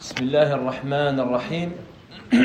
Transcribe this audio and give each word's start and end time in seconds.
بسم 0.00 0.14
الله 0.28 0.52
الرحمن 0.52 1.20
الرحيم. 1.20 1.72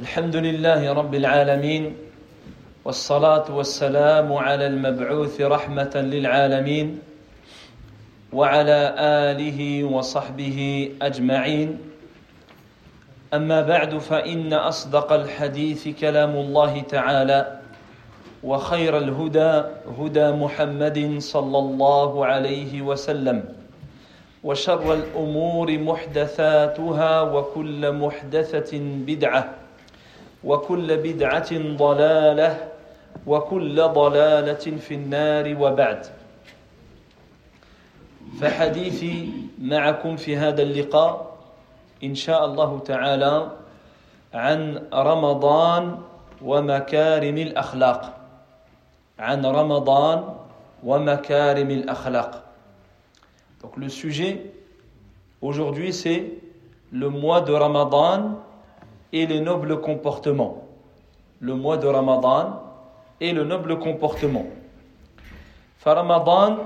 الحمد 0.00 0.36
لله 0.36 0.92
رب 0.92 1.14
العالمين 1.14 1.96
والصلاة 2.84 3.48
والسلام 3.48 4.32
على 4.32 4.66
المبعوث 4.66 5.40
رحمة 5.40 5.92
للعالمين 5.96 6.98
وعلى 8.32 8.94
آله 9.32 9.84
وصحبه 9.84 10.90
أجمعين. 11.02 11.78
أما 13.34 13.60
بعد 13.60 13.98
فإن 13.98 14.52
أصدق 14.52 15.12
الحديث 15.12 15.88
كلام 15.88 16.36
الله 16.36 16.80
تعالى 16.80 17.60
وخير 18.44 18.98
الهدى 18.98 19.62
هدى 19.98 20.30
محمد 20.30 21.16
صلى 21.18 21.58
الله 21.58 22.26
عليه 22.26 22.82
وسلم. 22.82 23.61
وشر 24.44 24.94
الأمور 24.94 25.78
محدثاتها 25.78 27.22
وكل 27.22 27.92
محدثة 27.92 28.78
بدعة 28.80 29.54
وكل 30.44 30.96
بدعة 30.96 31.76
ضلالة 31.76 32.68
وكل 33.26 33.82
ضلالة 33.82 34.76
في 34.78 34.94
النار 34.94 35.56
وبعد. 35.60 36.06
فحديثي 38.40 39.32
معكم 39.58 40.16
في 40.16 40.36
هذا 40.36 40.62
اللقاء 40.62 41.36
إن 42.04 42.14
شاء 42.14 42.44
الله 42.44 42.78
تعالى 42.78 43.48
عن 44.34 44.82
رمضان 44.94 45.98
ومكارم 46.42 47.38
الأخلاق. 47.38 48.18
عن 49.18 49.46
رمضان 49.46 50.34
ومكارم 50.84 51.70
الأخلاق. 51.70 52.42
Donc 53.61 53.77
le 53.77 53.89
sujet 53.89 54.51
aujourd'hui 55.41 55.93
c'est 55.93 56.31
le 56.91 57.09
mois 57.09 57.41
de 57.41 57.53
Ramadan 57.53 58.39
et 59.13 59.25
les 59.25 59.41
nobles 59.41 59.81
comportements. 59.81 60.63
Le 61.39 61.55
mois 61.55 61.77
de 61.77 61.87
Ramadan 61.87 62.61
et 63.21 63.33
le 63.33 63.43
noble 63.43 63.79
comportement. 63.79 64.45
فرمضان 65.79 66.57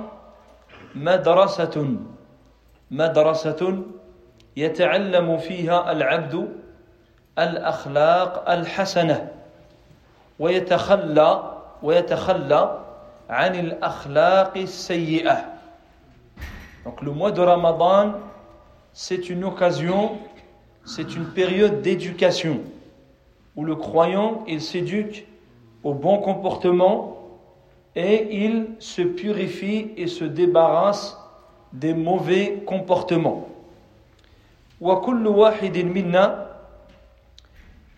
مدرسة 0.96 1.96
مدرسة 2.92 3.84
يتعلم 4.58 5.38
فيها 5.38 5.92
العبد 5.92 6.48
الأخلاق 7.40 8.50
الحسنة 8.50 9.32
ويتخلى 10.40 11.32
ويتخلى 11.84 12.80
عن 13.30 13.56
الأخلاق 13.56 14.58
السيئة 14.58 15.46
Donc 16.86 17.02
le 17.02 17.12
mois 17.12 17.32
de 17.32 17.42
Ramadan, 17.42 18.14
c'est 18.94 19.30
une 19.30 19.44
occasion, 19.44 20.18
c'est 20.86 21.16
une 21.16 21.26
période 21.26 21.82
d'éducation 21.82 22.60
où 23.56 23.66
le 23.66 23.76
croyant, 23.76 24.44
il 24.48 24.62
s'éduque 24.62 25.28
au 25.84 25.94
bon 25.94 26.20
comportement 26.20 27.18
et 27.96 28.44
il 28.46 28.68
se 28.80 29.02
purifie 29.02 29.92
et 29.98 30.08
se 30.08 30.24
débarrasse 30.24 31.18
des 31.74 31.94
mauvais 31.94 32.64
comportements. 32.66 33.48
وكل 34.82 35.28
واحد 35.28 35.78
منا 35.78 36.48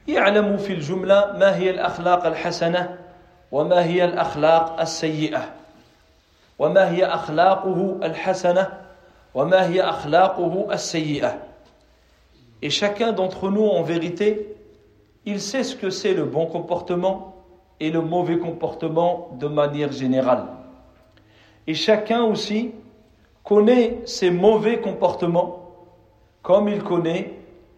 يعلم 0.08 0.58
في 0.58 0.74
الجملة 0.74 1.38
ما 1.40 1.56
هي 1.56 1.70
الأخلاق 1.70 2.26
الحسنة 2.26 2.98
وما 3.52 3.86
هي 3.86 4.06
الأخلاق 4.06 4.82
السيئة 4.82 5.44
وما 6.60 6.92
هي 6.92 7.06
أخلاقه 7.06 8.00
الحسنة 8.04 8.68
وما 9.36 9.68
هي 9.68 9.82
أخلاقه 9.82 10.68
السيئة 10.74 11.40
Et 12.62 12.70
chacun 12.70 13.12
d'entre 13.12 13.50
nous, 13.52 13.66
en 13.66 13.84
vérité, 13.84 14.56
il 15.26 15.42
sait 15.42 15.64
ce 15.64 15.76
que 15.76 15.90
c'est 15.90 16.14
le 16.14 16.24
bon 16.24 16.46
comportement 16.46 17.36
et 17.82 17.92
le 17.92 18.00
mauvais 18.02 18.38
comportement 18.38 19.32
de 19.38 19.48
manière 19.48 19.92
générale. 19.92 20.46
Et 21.68 21.74
chacun 21.74 22.24
aussi 22.24 22.72
connaît 23.44 24.00
ses 24.06 24.32
mauvais 24.32 24.80
comportements 24.80 25.60
comme 26.42 26.70
il 26.70 26.82
connaît 26.84 27.34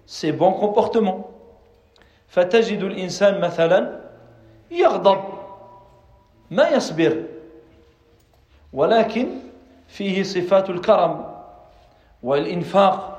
ses 0.06 0.31
bons 0.31 0.53
comportements. 0.53 1.31
فتجد 2.28 2.84
الإنسان 2.84 3.41
مثلا 3.41 4.00
يغضب 4.72 5.19
ما 6.51 6.69
يصبر 6.69 7.23
ولكن 8.73 9.28
فيه 9.88 10.23
صفات 10.23 10.69
الكرم 10.69 11.25
والإنفاق 12.23 13.12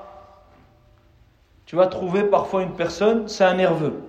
Tu 1.66 1.75
vas 1.75 1.88
trouver 1.88 2.22
parfois 2.22 2.62
une 2.62 2.75
personne, 2.77 3.27
c'est 3.27 3.43
un 3.43 3.54
nerveux. 3.54 4.00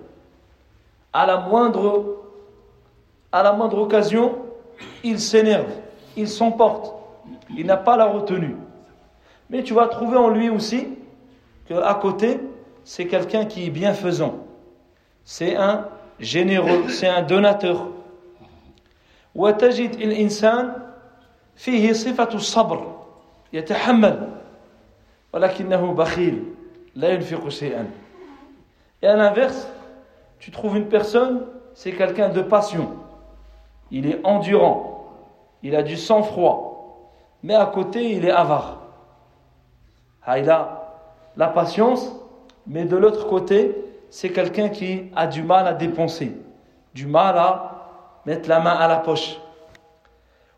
À 1.12 1.26
la 1.26 1.38
moindre, 1.38 2.04
à 3.32 3.42
la 3.42 3.52
moindre 3.52 3.78
occasion, 3.78 4.38
il 5.02 5.18
s'énerve, 5.18 5.66
il 6.16 6.28
s'emporte, 6.28 6.94
il 7.56 7.66
n'a 7.66 7.76
pas 7.76 7.96
la 7.96 8.04
retenue. 8.06 8.54
Mais 9.50 9.64
tu 9.64 9.74
vas 9.74 9.88
trouver 9.88 10.16
en 10.16 10.28
lui 10.28 10.48
aussi 10.50 10.86
qu'à 11.66 11.94
côté, 11.94 12.38
c'est 12.84 13.08
quelqu'un 13.08 13.44
qui 13.44 13.66
est 13.66 13.70
bienfaisant. 13.70 14.36
C'est 15.24 15.56
un 15.56 15.88
généreux, 16.20 16.88
c'est 16.88 17.08
un 17.08 17.22
donateur. 17.22 17.88
وتجد 19.34 20.00
الإنسان 20.00 20.81
فيه 21.62 21.92
صفة 21.92 22.34
الصبر 22.34 22.96
يتحمل 23.52 24.28
ولكنه 25.32 25.92
بخيل 25.92 26.44
لا 26.94 27.08
ينفق 27.08 27.48
شيئا 27.48 27.90
Et 29.00 29.06
à 29.06 29.14
l'inverse, 29.14 29.68
tu 30.40 30.50
trouves 30.50 30.76
une 30.76 30.88
personne, 30.88 31.42
c'est 31.72 31.92
quelqu'un 31.92 32.30
de 32.30 32.42
passion. 32.42 32.94
Il 33.92 34.08
est 34.08 34.18
endurant, 34.24 35.06
il 35.62 35.76
a 35.76 35.84
du 35.84 35.96
sang-froid, 35.96 37.12
mais 37.44 37.54
à 37.54 37.66
côté, 37.66 38.10
il 38.12 38.24
est 38.24 38.32
avare. 38.32 38.78
Ah, 40.24 40.38
il 40.40 40.50
a 40.50 40.96
la 41.36 41.46
patience, 41.46 42.12
mais 42.66 42.84
de 42.84 42.96
l'autre 42.96 43.28
côté, 43.28 43.76
c'est 44.10 44.30
quelqu'un 44.30 44.68
qui 44.68 45.10
a 45.14 45.26
du 45.26 45.42
mal 45.42 45.66
à 45.66 45.74
dépenser, 45.74 46.36
du 46.94 47.06
mal 47.06 47.38
à 47.38 48.20
mettre 48.26 48.48
la 48.48 48.58
main 48.60 48.72
à 48.72 48.88
la 48.88 48.96
poche. 48.96 49.38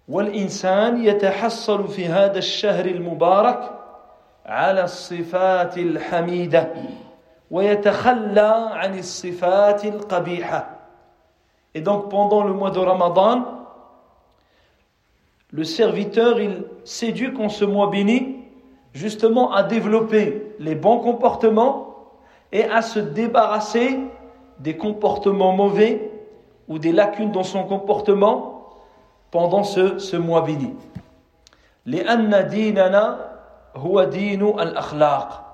والإنسان 0.09 1.05
يتحصل 1.05 1.89
في 1.89 2.07
هذا 2.07 2.39
الشهر 2.39 2.85
المبارك 2.85 3.71
على 4.47 4.85
الصفات 4.85 5.79
الحميدة 5.79 6.73
ويتخلى 7.51 8.71
عن 8.73 8.99
الصفات 8.99 9.85
القبيحة 9.85 10.77
Et 11.75 11.81
donc 11.81 12.09
pendant 12.11 12.43
le 12.43 12.53
mois 12.53 12.73
de 12.73 12.81
Ramadan, 12.81 13.45
le 15.53 15.63
serviteur, 15.63 16.41
il 16.41 16.65
s'éduque 16.85 17.39
en 17.39 17.49
ce 17.49 17.65
mois 17.65 17.89
béni 17.89 18.37
justement 18.93 19.53
à 19.53 19.63
développer 19.63 20.55
les 20.59 20.75
bons 20.75 20.99
comportements 20.99 21.95
et 22.51 22.65
à 22.65 22.83
se 22.83 22.99
débarrasser 22.99 24.01
des 24.59 24.77
comportements 24.77 25.53
mauvais 25.53 26.11
ou 26.69 26.79
des 26.79 26.93
lacunes 26.93 27.31
dans 27.31 27.45
son 27.45 27.65
comportement 27.65 28.54
pendant 29.35 29.65
ce, 29.65 29.99
ce 29.99 30.17
mois 30.17 30.43
béni. 30.43 30.75
لأن 31.87 32.49
ديننا 32.49 33.31
هو 33.77 34.05
دين 34.05 34.43
الأخلاق 34.43 35.47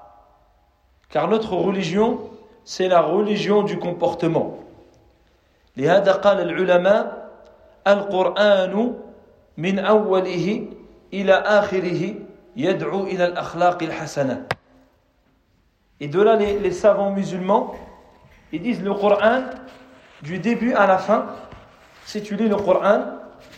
car 1.08 1.28
notre 1.28 1.54
religion 1.54 2.18
c'est 2.64 2.88
la 2.88 3.00
religion 3.00 3.62
du 3.62 3.78
comportement 3.78 4.58
لهذا 5.76 6.12
قال 6.12 6.40
العلماء 6.40 7.28
القرآن 7.86 8.94
من 9.56 9.78
أوله 9.78 10.66
إلى 11.12 11.32
آخره 11.32 12.14
يدعو 12.56 13.02
إلى 13.02 13.24
الأخلاق 13.26 13.82
الحسنة 13.82 14.46
Et 16.00 16.08
de 16.08 16.20
là, 16.20 16.36
les, 16.36 16.58
les 16.58 16.72
savants 16.72 17.10
musulmans, 17.10 17.74
ils 18.52 18.60
disent 18.60 18.82
le 18.82 18.92
Coran, 18.92 19.44
du 20.20 20.38
début 20.38 20.74
à 20.74 20.86
la 20.86 20.98
fin, 20.98 21.24
si 22.04 22.22
tu 22.22 22.36
lis 22.36 22.50
le 22.50 22.56
Coran, 22.56 23.00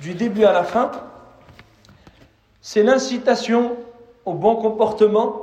du 0.00 0.14
début 0.14 0.44
à 0.44 0.52
la 0.52 0.64
fin, 0.64 0.90
c'est 2.60 2.82
l'incitation 2.82 3.76
au 4.24 4.34
bon 4.34 4.56
comportement 4.56 5.42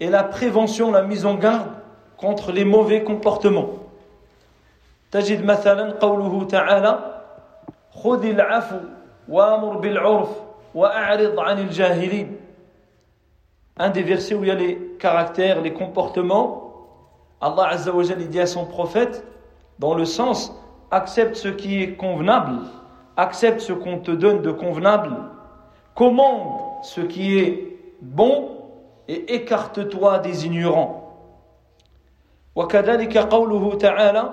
et 0.00 0.08
la 0.08 0.22
prévention, 0.22 0.90
la 0.90 1.02
mise 1.02 1.26
en 1.26 1.34
garde 1.34 1.68
contre 2.16 2.52
les 2.52 2.64
mauvais 2.64 3.02
comportements. 3.02 3.70
تجد 5.14 5.44
مثلا 5.44 5.92
قوله 6.02 6.44
تعالى 6.44 6.98
خذ 7.94 8.24
العفو 8.24 8.78
وامر 9.28 9.76
بالعرف 9.76 10.28
واعرض 10.74 11.38
عن 11.38 11.58
الجاهلين 11.58 12.36
un 13.76 13.90
des 13.90 14.02
versets 14.02 14.34
où 14.34 14.44
il 14.44 14.48
y 14.48 14.50
a 14.50 14.54
les 14.54 14.76
caractères, 14.98 15.60
les 15.60 15.72
comportements, 15.72 16.72
Allah 17.40 17.68
Azza 17.70 17.92
wa 17.92 18.04
Jalla 18.04 18.24
dit 18.24 18.40
à 18.40 18.46
son 18.46 18.66
prophète, 18.66 19.24
dans 19.80 19.94
le 19.94 20.04
sens, 20.04 20.52
accepte 20.90 21.34
ce 21.34 21.48
qui 21.48 21.82
est 21.82 21.96
convenable, 21.96 22.60
accepte 23.18 23.60
ce 23.60 23.72
qu'on 23.72 23.98
te 23.98 24.10
donne 24.10 24.42
de 24.42 24.50
convenable, 24.50 25.16
commande 25.94 26.60
ce 26.82 27.00
qui 27.00 27.38
est 27.38 27.78
bon 28.02 28.48
et 29.08 29.34
écarte-toi 29.34 30.18
des 30.18 30.46
ignorants. 30.46 31.00
وكذلك 32.56 33.18
قوله 33.18 33.78
تعالى 33.78 34.30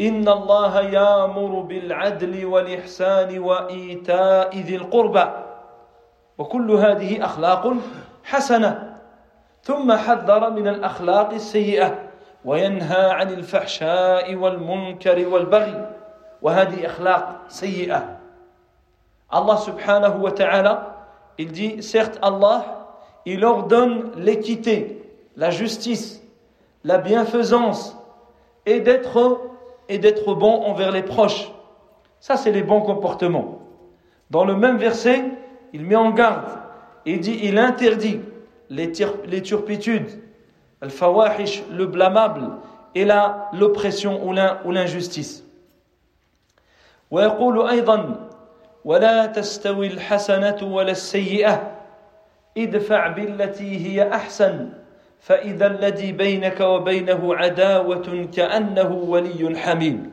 إن 0.00 0.28
الله 0.28 0.80
يامر 0.80 1.60
بالعدل 1.60 2.44
والإحسان 2.46 3.38
وإيتاء 3.38 4.56
ذي 4.56 4.76
القربى 4.76 5.24
وكل 6.38 6.70
هذه 6.70 7.24
أخلاق 7.24 7.72
حسنة 8.24 8.96
ثم 9.62 9.92
حذر 9.92 10.50
من 10.50 10.68
الأخلاق 10.68 11.32
السيئة 11.32 11.98
وينهى 12.44 13.10
عن 13.10 13.30
الفحشاء 13.30 14.34
والمنكر 14.34 15.28
والبغي 15.28 15.86
وهذه 16.42 16.86
أخلاق 16.86 17.40
سيئة 17.48 18.13
Allah 19.30 19.56
subhanahu 19.58 20.20
wa 20.20 20.32
ta'ala, 20.32 21.06
il 21.38 21.52
dit, 21.52 21.82
certes 21.82 22.18
Allah, 22.22 22.88
il 23.26 23.44
ordonne 23.44 24.10
l'équité, 24.16 25.02
la 25.36 25.50
justice, 25.50 26.22
la 26.84 26.98
bienfaisance 26.98 27.96
et 28.66 28.80
d'être 28.80 29.40
et 29.88 29.98
d'être 29.98 30.34
bon 30.34 30.62
envers 30.62 30.92
les 30.92 31.02
proches. 31.02 31.50
Ça, 32.20 32.36
c'est 32.36 32.52
les 32.52 32.62
bons 32.62 32.80
comportements. 32.80 33.58
Dans 34.30 34.44
le 34.44 34.54
même 34.54 34.76
verset, 34.76 35.24
il 35.72 35.84
met 35.84 35.96
en 35.96 36.10
garde. 36.10 36.46
Il 37.06 37.20
dit, 37.20 37.40
il 37.42 37.58
interdit 37.58 38.20
les, 38.68 38.92
les 39.26 39.42
turpitudes, 39.42 40.22
le 40.80 40.88
fawahish, 40.88 41.64
le 41.72 41.86
blâmable 41.86 42.50
et 42.94 43.06
l'oppression 43.52 44.26
ou 44.26 44.32
l'injustice. 44.72 45.44
ويقول 47.10 47.68
أيضا 47.68 48.28
ولا 48.85 49.25
تستوي 49.25 49.87
الحسنة 49.87 50.57
ولا 50.61 50.91
السيئة 50.91 51.71
ادفع 52.57 53.07
بالتي 53.07 53.85
هي 53.85 54.13
أحسن 54.13 54.69
فإذا 55.19 55.67
الذي 55.67 56.11
بينك 56.11 56.59
وبينه 56.59 57.35
عداوة 57.35 58.27
كأنه 58.33 58.91
ولي 58.93 59.59
حميم 59.59 60.11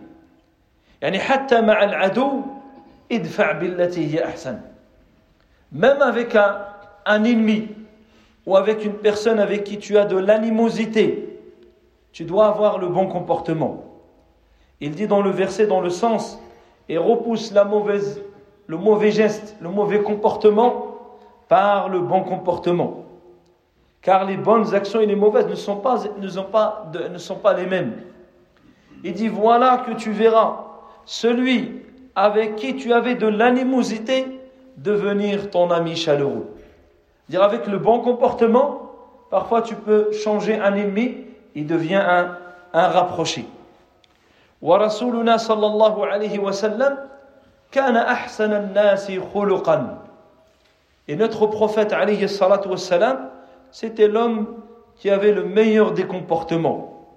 يعني 1.02 1.18
حتى 1.18 1.60
مع 1.60 1.84
العدو 1.84 2.42
ادفع 3.12 3.52
بالتي 3.52 4.14
هي 4.14 4.24
أحسن 4.24 4.60
même 5.74 6.02
avec 6.02 6.34
un, 6.34 6.66
un 7.06 7.24
ennemi 7.24 7.68
ou 8.46 8.56
avec 8.56 8.84
une 8.84 8.94
personne 8.94 9.38
avec 9.38 9.64
qui 9.64 9.78
tu 9.78 9.98
as 9.98 10.04
de 10.04 10.16
l'animosité 10.16 11.38
tu 12.12 12.24
dois 12.24 12.46
avoir 12.46 12.78
le 12.78 12.88
bon 12.88 13.06
comportement 13.06 13.84
il 14.80 14.94
dit 14.94 15.06
dans 15.06 15.22
le 15.22 15.30
verset 15.30 15.66
dans 15.66 15.80
le 15.80 15.90
sens 15.90 16.38
et 16.88 16.98
repousse 16.98 17.52
la 17.52 17.64
mauvaise 17.64 18.22
le 18.72 18.78
mauvais 18.78 19.10
geste, 19.10 19.54
le 19.60 19.68
mauvais 19.68 20.00
comportement 20.00 20.96
par 21.46 21.90
le 21.90 22.00
bon 22.00 22.22
comportement. 22.22 23.04
Car 24.00 24.24
les 24.24 24.38
bonnes 24.38 24.74
actions 24.74 24.98
et 24.98 25.04
les 25.04 25.14
mauvaises 25.14 25.46
ne 25.46 25.54
sont 25.54 25.76
pas, 25.76 25.98
ne 26.18 26.26
sont 26.26 26.44
pas, 26.44 26.90
ne 27.12 27.18
sont 27.18 27.34
pas 27.36 27.52
les 27.52 27.66
mêmes. 27.66 27.92
Il 29.04 29.12
dit, 29.12 29.28
voilà 29.28 29.84
que 29.86 29.92
tu 29.92 30.10
verras 30.10 30.64
celui 31.04 31.82
avec 32.14 32.56
qui 32.56 32.74
tu 32.76 32.94
avais 32.94 33.14
de 33.14 33.26
l'animosité 33.26 34.40
devenir 34.78 35.50
ton 35.50 35.70
ami 35.70 35.94
chaleureux. 35.94 36.48
Dire 37.28 37.42
avec 37.42 37.66
le 37.66 37.76
bon 37.76 38.00
comportement, 38.00 38.90
parfois 39.28 39.60
tu 39.60 39.74
peux 39.74 40.12
changer 40.12 40.58
un 40.58 40.74
ennemi, 40.74 41.26
il 41.54 41.66
devient 41.66 41.96
un, 41.96 42.38
un 42.72 42.88
rapproché. 42.88 43.44
Rasuluna 44.62 45.36
sallallahu 45.36 46.08
alayhi 46.10 46.38
wa 46.38 46.52
Et 51.08 51.16
notre 51.16 51.46
prophète 51.46 51.92
عليه 51.92 52.24
الصلاة 52.24 52.68
والسلام 52.68 53.30
c'était 53.70 54.06
l'homme 54.06 54.46
qui 54.96 55.08
avait 55.08 55.32
le 55.32 55.44
meilleur 55.44 55.92
des 55.92 56.04
comportements. 56.04 57.08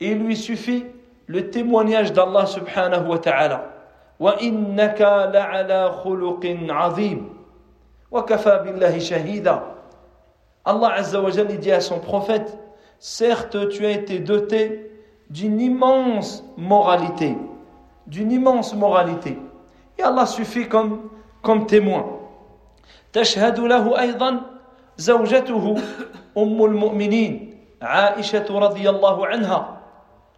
Il 0.00 0.18
lui 0.18 0.36
suffit 0.36 0.86
le 1.26 1.50
témoignage 1.50 2.12
d'Allah 2.12 2.46
subhanahu 2.46 3.08
wa 3.08 3.18
ta'ala. 3.18 3.72
وإنك 4.20 5.00
لعلى 5.32 5.92
خلق 5.92 6.56
عظيم 6.68 7.28
وكفى 8.10 8.60
بالله 8.64 8.98
شهيدا 8.98 9.62
Allah 10.64 10.94
Azza 10.94 11.20
wa 11.20 11.30
Jalla 11.30 11.52
dit 11.52 11.70
à 11.70 11.80
son 11.80 12.00
prophète 12.00 12.58
Certes, 12.98 13.68
tu 13.68 13.84
as 13.84 13.90
été 13.90 14.18
doté 14.18 14.85
d'une 15.29 15.59
immense 15.59 16.43
moralité, 16.57 17.37
d'une 18.07 18.31
immense 18.31 18.73
moralité. 18.75 19.37
Et 19.97 20.03
Allah 20.03 20.25
suffit 20.25 20.67
comme 20.67 21.09
comme 21.41 21.65
témoin. 21.65 22.17
تشهد 23.13 23.59
له 23.59 23.99
أيضا 23.99 24.41
زوجته 24.97 25.75
أم 26.37 26.65
المؤمنين 26.65 27.33
عائشة 27.81 28.47
رضي 28.49 28.89
الله 28.89 29.27
عنها 29.27 29.81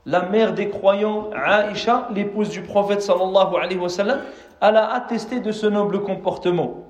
la 0.05 0.23
mère 0.23 0.53
des 0.53 0.67
croyants, 0.69 1.29
Aïcha, 1.33 2.09
l'épouse 2.13 2.49
du 2.49 2.61
prophète 2.61 3.01
sallallahu 3.01 3.55
alayhi 3.55 3.79
wa 3.79 3.87
sallam, 3.87 4.19
elle 4.59 4.75
a 4.75 4.93
attesté 4.95 5.39
de 5.39 5.51
ce 5.51 5.65
noble 5.67 6.01
comportement. 6.01 6.83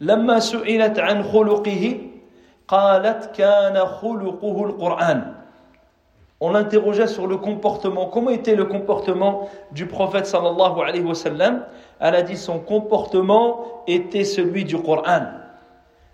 لما 0.00 0.38
سئلت 0.38 0.98
عن 0.98 1.22
خلقه 1.22 2.00
قالت 2.68 3.30
كان 3.36 3.86
خلقه 3.86 4.64
القرآن 4.64 5.34
on 6.42 6.50
l'interrogeait 6.50 7.08
sur 7.08 7.26
le 7.26 7.36
comportement. 7.36 8.06
Comment 8.06 8.30
était 8.30 8.54
le 8.54 8.64
comportement 8.64 9.48
du 9.72 9.86
prophète 9.86 10.26
sallallahu 10.26 10.80
alayhi 10.80 11.02
wa 11.02 11.14
sallam 11.14 11.64
Elle 11.98 12.14
a 12.14 12.22
dit 12.22 12.36
son 12.36 12.60
comportement 12.60 13.82
était 13.88 14.24
celui 14.24 14.64
du 14.64 14.80
Coran. 14.80 15.22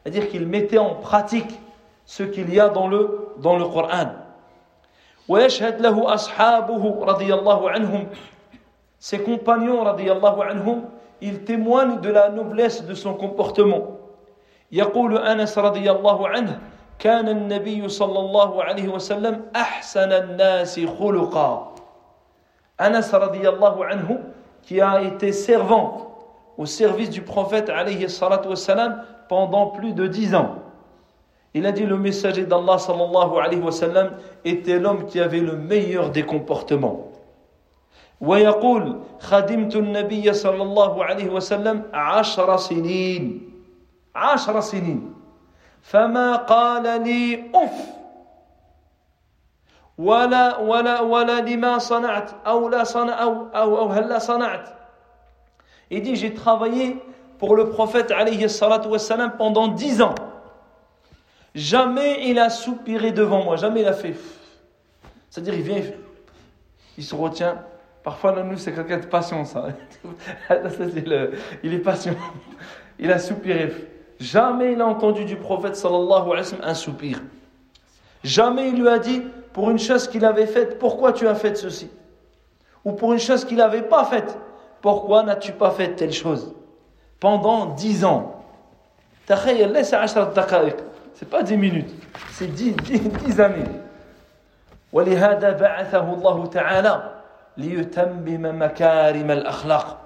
C'est-à-dire 0.03 0.29
qu'il 0.29 0.47
mettait 0.47 0.79
en 0.79 0.95
pratique 0.95 1.61
ce 2.07 2.23
qu'il 2.23 2.53
y 2.55 2.59
a 2.61 2.69
dans 2.71 2.89
le, 2.89 3.29
dans 3.39 3.57
le 3.59 3.65
Coran. 3.67 4.13
Ses 8.99 9.19
compagnons 9.23 9.85
radiyallahu 9.85 10.43
anhum, 10.49 10.83
ils 11.21 11.45
témoignent 11.45 12.01
de 12.01 12.11
la 12.11 12.31
noblesse 12.31 12.85
de 12.85 12.95
son 12.95 13.15
comportement. 13.15 13.99
يقول 14.73 15.19
أنس 15.19 15.59
رضي 15.59 15.91
الله 15.91 16.29
عنه 16.29 16.59
كان 17.00 17.30
النبي 17.30 17.90
صلى 17.90 18.20
الله 18.20 18.64
عليه 18.64 18.88
وسلم 18.88 19.46
أحسن 19.56 20.12
الناس 20.12 20.80
خلقا 20.80 21.76
Anas 22.80 23.12
radiallahu 23.12 23.84
anhu 23.84 24.20
qui 24.64 24.80
a 24.80 25.02
été 25.04 25.34
servant 25.34 26.16
au 26.58 26.66
service 26.66 27.10
du 27.10 27.22
prophète 27.22 27.70
alayhi 27.70 28.10
salatu 28.10 28.48
wassalam 28.48 29.04
pendant 29.28 29.68
plus 29.68 29.92
de 29.94 30.08
dix 30.08 30.34
ans. 30.34 30.56
Il 31.54 31.66
a 31.66 31.74
dit 31.74 31.86
le 31.86 31.98
messager 31.98 32.46
d'Allah 32.46 32.78
sallallahu 32.78 33.38
alayhi 33.38 33.60
wa 33.60 33.72
sallam 33.72 34.12
était 34.46 34.80
l'homme 34.80 35.08
qui 35.08 35.20
avait 35.20 35.42
le 35.42 35.58
meilleur 35.58 36.10
des 36.10 36.24
comportements. 36.24 37.06
ويقول 38.22 39.00
خدمت 39.20 39.76
النبي 39.76 40.34
صلى 40.34 40.64
الله 40.64 41.04
عليه 41.04 41.30
وسلم 41.30 41.84
عشر 41.94 42.58
سنين 42.58 43.24
عشر 44.16 44.60
سنين 44.60 45.14
فما 45.83 46.37
قال 46.37 47.03
لي 47.03 47.51
أف 47.55 47.95
ولا 49.99 50.59
ولا 50.59 51.01
ولا 51.01 51.41
لما 51.41 51.79
صنعت 51.79 52.31
أو 52.47 52.69
لا 52.69 52.85
صنع 52.85 53.23
أو 53.23 53.47
أو, 53.55 53.79
أو 53.79 53.89
هلا 53.89 54.19
صنعت 54.19 54.69
Il 55.91 56.03
dit 56.03 56.17
j'ai 56.17 56.33
travaillé 56.33 56.97
pour 57.39 57.55
le 57.57 57.69
prophète 57.69 58.11
alayhi 58.11 58.49
salatu 58.49 58.89
wassalam 58.89 59.37
pendant 59.37 59.69
dix 59.69 60.01
ans. 60.01 60.15
Jamais 61.55 62.29
il 62.29 62.39
a 62.39 62.49
soupiré 62.51 63.13
devant 63.13 63.45
moi, 63.45 63.57
jamais 63.57 63.83
il 63.83 63.87
a 63.87 63.93
fait. 63.93 64.17
C'est-à-dire 65.31 65.55
il 65.55 65.63
vient, 65.63 65.83
il 66.97 67.05
se 67.05 67.15
retient. 67.15 67.63
Parfois 68.03 68.33
nous 68.43 68.57
c'est 68.57 68.73
quelqu'un 68.73 68.99
de 68.99 69.07
patient 69.07 69.45
ça. 69.45 69.69
il 71.63 71.75
est 71.75 71.79
patient. 71.79 72.15
Il 72.99 73.13
a 73.13 73.19
soupiré. 73.19 73.73
Jamais 74.21 74.73
il 74.73 74.81
a 74.81 74.87
entendu 74.87 75.25
du 75.25 75.37
prophète 75.37 75.77
sallallahu 75.77 76.31
alayhi 76.31 76.39
wa 76.39 76.45
sallam 76.45 76.69
un 76.69 76.75
soupir. 76.75 77.23
Jamais 78.23 78.71
il 78.71 78.81
lui 78.81 78.89
a 78.89 78.99
dit 78.99 79.23
pour 79.53 79.71
une 79.71 79.79
chose 79.79 80.09
qu'il 80.09 80.25
avait 80.25 80.47
faite, 80.47 80.79
pourquoi 80.79 81.13
tu 81.13 81.29
as 81.29 81.35
fait 81.35 81.57
ceci 81.57 81.91
Ou 82.85 82.93
pour 82.93 83.13
une 83.13 83.19
chose 83.19 83.45
qu'il 83.45 83.59
n'avait 83.59 83.83
pas 83.83 84.05
faite, 84.05 84.39
pourquoi 84.81 85.23
n'as-tu 85.23 85.53
pas 85.53 85.71
fait 85.71 85.95
telle 85.95 86.13
chose 86.13 86.55
Pendant 87.21 87.67
dix 87.67 88.05
ans. 88.05 88.43
C'est 89.27 89.37
pas 91.31 91.43
dix 91.43 91.57
minutes, 91.57 91.91
c'est 92.33 92.49
dix, 92.49 92.73
dix, 92.73 93.01
dix 93.01 93.41
années. 93.41 93.65
ولهذا 94.93 95.53
بعثه 95.53 96.15
الله 96.15 96.47
تعالى 96.47 97.11
ليتمم 97.57 98.63
مكارم 98.63 99.31
الأخلاق 99.31 100.05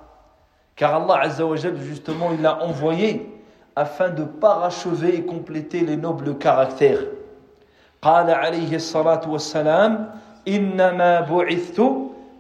car 0.79 0.95
Allah 0.95 1.23
Azza 1.23 1.45
wa 1.45 1.57
justement 1.57 2.31
il 2.33 2.41
l'a 2.41 2.63
envoyé 2.63 3.29
afin 3.77 4.11
de 4.11 4.25
parachever 4.25 5.17
et 5.17 5.23
compléter 5.25 5.81
les 5.81 5.97
nobles 5.97 6.37
caractères. 6.39 7.05
قال 8.03 8.31
عليه 8.31 8.77
الصلاة 8.77 9.29
والسلام 9.29 10.11
إنما 10.49 11.21
بعثت 11.21 11.83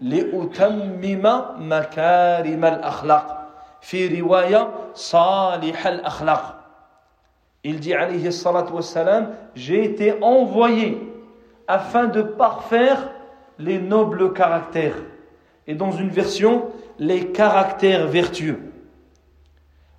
لأتمم 0.01 1.27
مكارم 1.59 2.65
الأخلاق 2.65 3.49
في 3.81 4.21
رواية 4.21 4.69
salih 4.99 5.75
al-akhlaq. 5.85 6.43
Il 7.65 7.81
dit 7.81 7.95
alayhi 7.95 8.33
salatu 8.33 8.73
wassalam, 8.73 9.31
j'ai 9.55 9.85
été 9.85 10.23
envoyé 10.23 10.99
afin 11.67 12.07
de 12.07 12.23
parfaire 12.23 13.11
les 13.59 13.79
nobles 13.79 14.33
caractères. 14.33 14.97
Et 15.67 15.75
dans 15.75 15.91
une 15.93 16.09
version, 16.09 16.67
les 16.99 17.33
caractères 17.33 18.07
vertueux. 18.07 18.61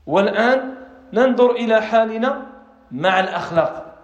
والآن 0.07 0.75
ننظر 1.14 1.50
إلى 1.50 1.82
حالنا 1.82 2.46
مع 2.90 3.20
الأخلاق. 3.20 3.96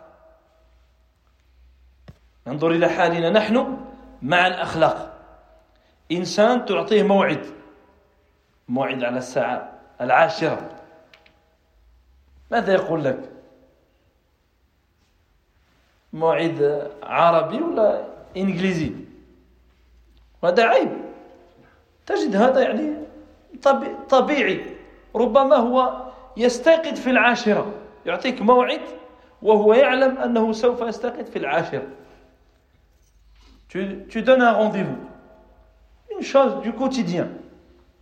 ننظر 2.46 2.70
إلى 2.70 2.88
حالنا 2.88 3.30
نحن 3.30 3.76
مع 4.22 4.46
الأخلاق. 4.46 5.18
إنسان 6.12 6.64
تعطيه 6.64 7.02
موعد 7.02 7.46
موعد 8.68 9.04
على 9.04 9.18
الساعة 9.18 9.72
العاشرة. 10.00 10.70
ماذا 12.50 12.74
يقول 12.74 13.04
لك؟ 13.04 13.30
موعد 16.12 16.90
عربي 17.02 17.62
ولا 17.62 18.04
إنجليزي؟ 18.36 18.92
وهذا 20.42 20.64
عيب. 20.64 20.90
تجد 22.06 22.36
هذا 22.36 22.60
يعني 22.62 22.92
طبيعي. 24.08 24.76
ربما 25.14 25.56
هو 25.56 26.09
يستيقظ 26.37 26.99
في 26.99 27.09
العاشرة 27.09 27.73
يعطيك 28.05 28.41
موعد 28.41 28.81
وهو 29.41 29.73
يعلم 29.73 30.17
أنه 30.17 30.51
سوف 30.51 30.81
يستيقظ 30.81 31.29
في 31.29 31.39
العاشرة 31.39 31.87
tu, 33.67 34.05
tu 34.09 34.21
donnes 34.21 34.41
un 34.41 34.53
rendez-vous 34.53 34.97
une 36.15 36.21
chose 36.21 36.61
du 36.61 36.71
quotidien 36.71 37.27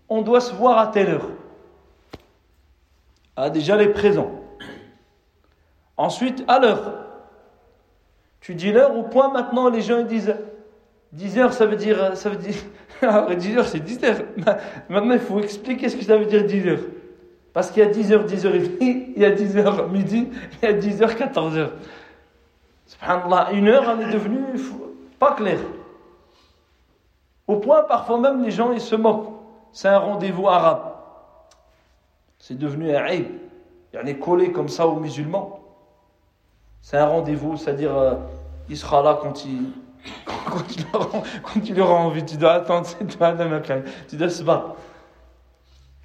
on 0.10 0.22
doit 0.22 0.42
se 0.42 0.54
voir 0.54 0.78
à 0.78 0.88
telle 0.88 1.10
heure 1.10 1.30
ah, 3.36 3.50
déjà 3.50 3.76
les 3.76 3.88
présents 3.88 4.32
ensuite 5.98 6.44
à 6.48 6.60
l'heure 6.60 6.94
tu 8.42 8.56
dis 8.56 8.72
l'heure 8.72 8.96
au 8.96 9.04
point 9.04 9.32
maintenant 9.32 9.70
les 9.70 9.82
gens 9.82 10.04
disent 10.04 10.36
10 11.14 11.38
heures 11.40 11.54
ça 11.54 11.66
veut 11.66 11.76
dire 11.76 12.16
ça 12.16 12.30
veut 12.30 12.36
dire 12.36 12.56
10 13.02 13.58
heures 13.58 13.68
c'est 13.68 13.80
10 13.80 14.04
heures 14.04 14.22
maintenant 14.90 15.14
il 15.14 15.20
faut 15.20 15.40
expliquer 15.40 15.90
ce 15.90 15.96
que 15.96 16.04
ça 16.04 16.18
veut 16.18 16.26
dire 16.26 16.44
10 16.44 16.68
heures 16.68 16.80
parce 17.59 17.73
qu'il 17.73 17.83
y 17.83 17.87
a 17.87 17.91
10h, 17.91 18.25
10h30, 18.25 18.77
il 18.81 19.21
y 19.21 19.25
a 19.25 19.35
10h 19.35 19.91
midi, 19.91 20.29
il 20.63 20.65
y 20.65 20.73
a 20.73 20.79
10h, 20.79 21.17
14h. 21.17 21.71
Subhanallah, 22.87 23.51
une 23.51 23.67
heure, 23.67 23.91
elle 23.91 24.09
est 24.09 24.13
devenue 24.13 24.45
pas 25.19 25.35
claire. 25.35 25.59
Au 27.49 27.57
point, 27.57 27.83
parfois 27.83 28.21
même, 28.21 28.45
les 28.45 28.53
gens, 28.53 28.71
ils 28.71 28.81
se 28.81 28.95
moquent. 28.95 29.33
C'est 29.73 29.89
un 29.89 29.99
rendez-vous 29.99 30.47
arabe. 30.47 30.93
C'est 32.39 32.57
devenu 32.57 32.95
un 32.95 33.03
aïb. 33.03 33.27
Il 33.93 34.09
est 34.09 34.21
collé 34.21 34.53
comme 34.53 34.69
ça 34.69 34.87
aux 34.87 35.01
musulmans. 35.01 35.59
C'est 36.81 36.99
un 36.99 37.07
rendez-vous, 37.07 37.57
c'est-à-dire, 37.57 37.99
euh, 37.99 38.15
il 38.69 38.77
sera 38.77 39.03
là 39.03 39.19
quand 39.21 39.45
il, 39.45 39.73
quand, 40.47 41.61
il 41.67 41.81
aura, 41.81 41.95
envie. 41.95 42.25
Tu 42.25 42.37
dois 42.37 42.53
attendre, 42.53 42.87
c'est 43.01 43.19
toi, 43.19 43.35
tu 44.09 44.17
dois 44.17 44.31
se 44.31 44.45
battre. 44.45 44.77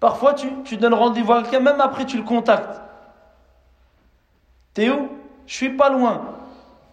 Parfois, 0.00 0.34
tu, 0.34 0.48
tu 0.64 0.76
donnes 0.76 0.94
rendez-vous 0.94 1.32
à 1.32 1.42
quelqu'un, 1.42 1.60
même 1.60 1.80
après, 1.80 2.04
tu 2.04 2.16
le 2.16 2.22
contactes. 2.22 2.80
T'es 4.74 4.90
où? 4.90 5.08
Je 5.46 5.54
suis 5.54 5.70
pas 5.70 5.90
loin. 5.90 6.36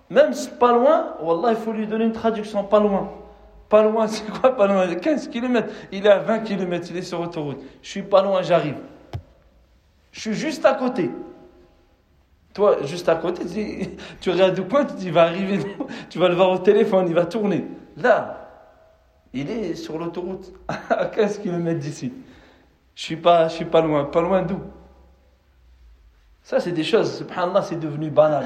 Même 0.09 0.31
pas 0.59 0.71
loin, 0.71 1.15
Wallah, 1.21 1.51
il 1.51 1.57
faut 1.57 1.71
lui 1.71 1.87
donner 1.87 2.05
une 2.05 2.11
traduction. 2.11 2.63
Pas 2.63 2.79
loin. 2.79 3.11
Pas 3.69 3.83
loin, 3.83 4.07
c'est 4.07 4.27
quoi 4.39 4.55
pas 4.55 4.67
loin? 4.67 4.93
15 4.95 5.27
km. 5.29 5.71
Il 5.91 6.05
est 6.05 6.09
à 6.09 6.19
20 6.19 6.39
km, 6.39 6.87
il 6.89 6.97
est 6.97 7.01
sur 7.01 7.19
autoroute. 7.19 7.61
Je 7.81 7.89
suis 7.89 8.03
pas 8.03 8.21
loin, 8.21 8.41
j'arrive. 8.41 8.77
Je 10.11 10.21
suis 10.21 10.33
juste 10.33 10.65
à 10.65 10.73
côté. 10.73 11.11
Toi, 12.53 12.77
juste 12.83 13.09
à 13.09 13.15
côté, 13.15 13.43
tu, 13.45 13.89
tu 14.21 14.29
regardes 14.29 14.55
du 14.55 14.63
coin, 14.63 14.85
tu 14.85 14.95
dis, 14.95 15.07
il 15.07 15.11
va 15.11 15.23
arriver, 15.23 15.59
tu 16.09 16.19
vas 16.19 16.29
le 16.29 16.35
voir 16.35 16.51
au 16.51 16.57
téléphone, 16.57 17.05
il 17.09 17.13
va 17.13 17.25
tourner. 17.25 17.65
Là, 17.97 18.49
il 19.33 19.51
est 19.51 19.75
sur 19.75 19.97
l'autoroute, 19.97 20.53
à 20.89 21.05
15 21.05 21.39
km 21.39 21.77
d'ici. 21.79 22.13
Je 22.94 23.02
suis 23.02 23.16
pas, 23.16 23.48
je 23.48 23.54
suis 23.54 23.64
pas 23.64 23.80
loin. 23.80 24.04
Pas 24.04 24.20
loin 24.20 24.42
d'où 24.42 24.60
Ça, 26.42 26.60
c'est 26.60 26.72
des 26.72 26.84
choses, 26.84 27.18
subhanallah, 27.18 27.62
c'est 27.62 27.78
devenu 27.78 28.10
banal. 28.10 28.44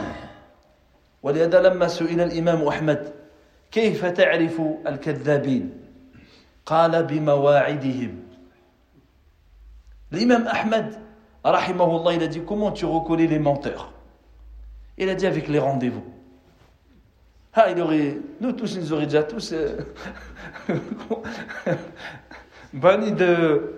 ولهذا 1.24 1.60
لما 1.60 1.88
سئل 1.88 2.20
الإمام 2.20 2.68
أحمد 2.68 3.12
كيف 3.72 4.04
تعرف 4.04 4.60
الكذابين 4.86 5.70
قال 6.66 7.02
بمواعدهم 7.02 8.24
L'imam 10.12 10.46
Ahmed, 10.46 10.94
rahimahullah, 11.42 12.14
il 12.14 12.22
a 12.22 12.28
dit 12.28 12.40
comment 12.46 12.70
tu 12.70 12.84
reconnais 12.84 13.26
les 13.26 13.40
menteurs 13.40 13.92
Il 14.96 15.08
a 15.08 15.14
dit 15.16 15.26
avec 15.26 15.48
les 15.48 15.58
rendez-vous. 15.58 16.04
Ah, 17.52 17.70
il 17.70 17.80
aurait, 17.80 18.18
nous 18.40 18.52
tous, 18.52 18.74
ils 18.74 18.80
nous 18.80 18.92
auraient 18.92 19.06
déjà 19.06 19.24
tous 19.24 19.52
euh, 19.52 19.78
bannis 22.72 23.12
de, 23.12 23.77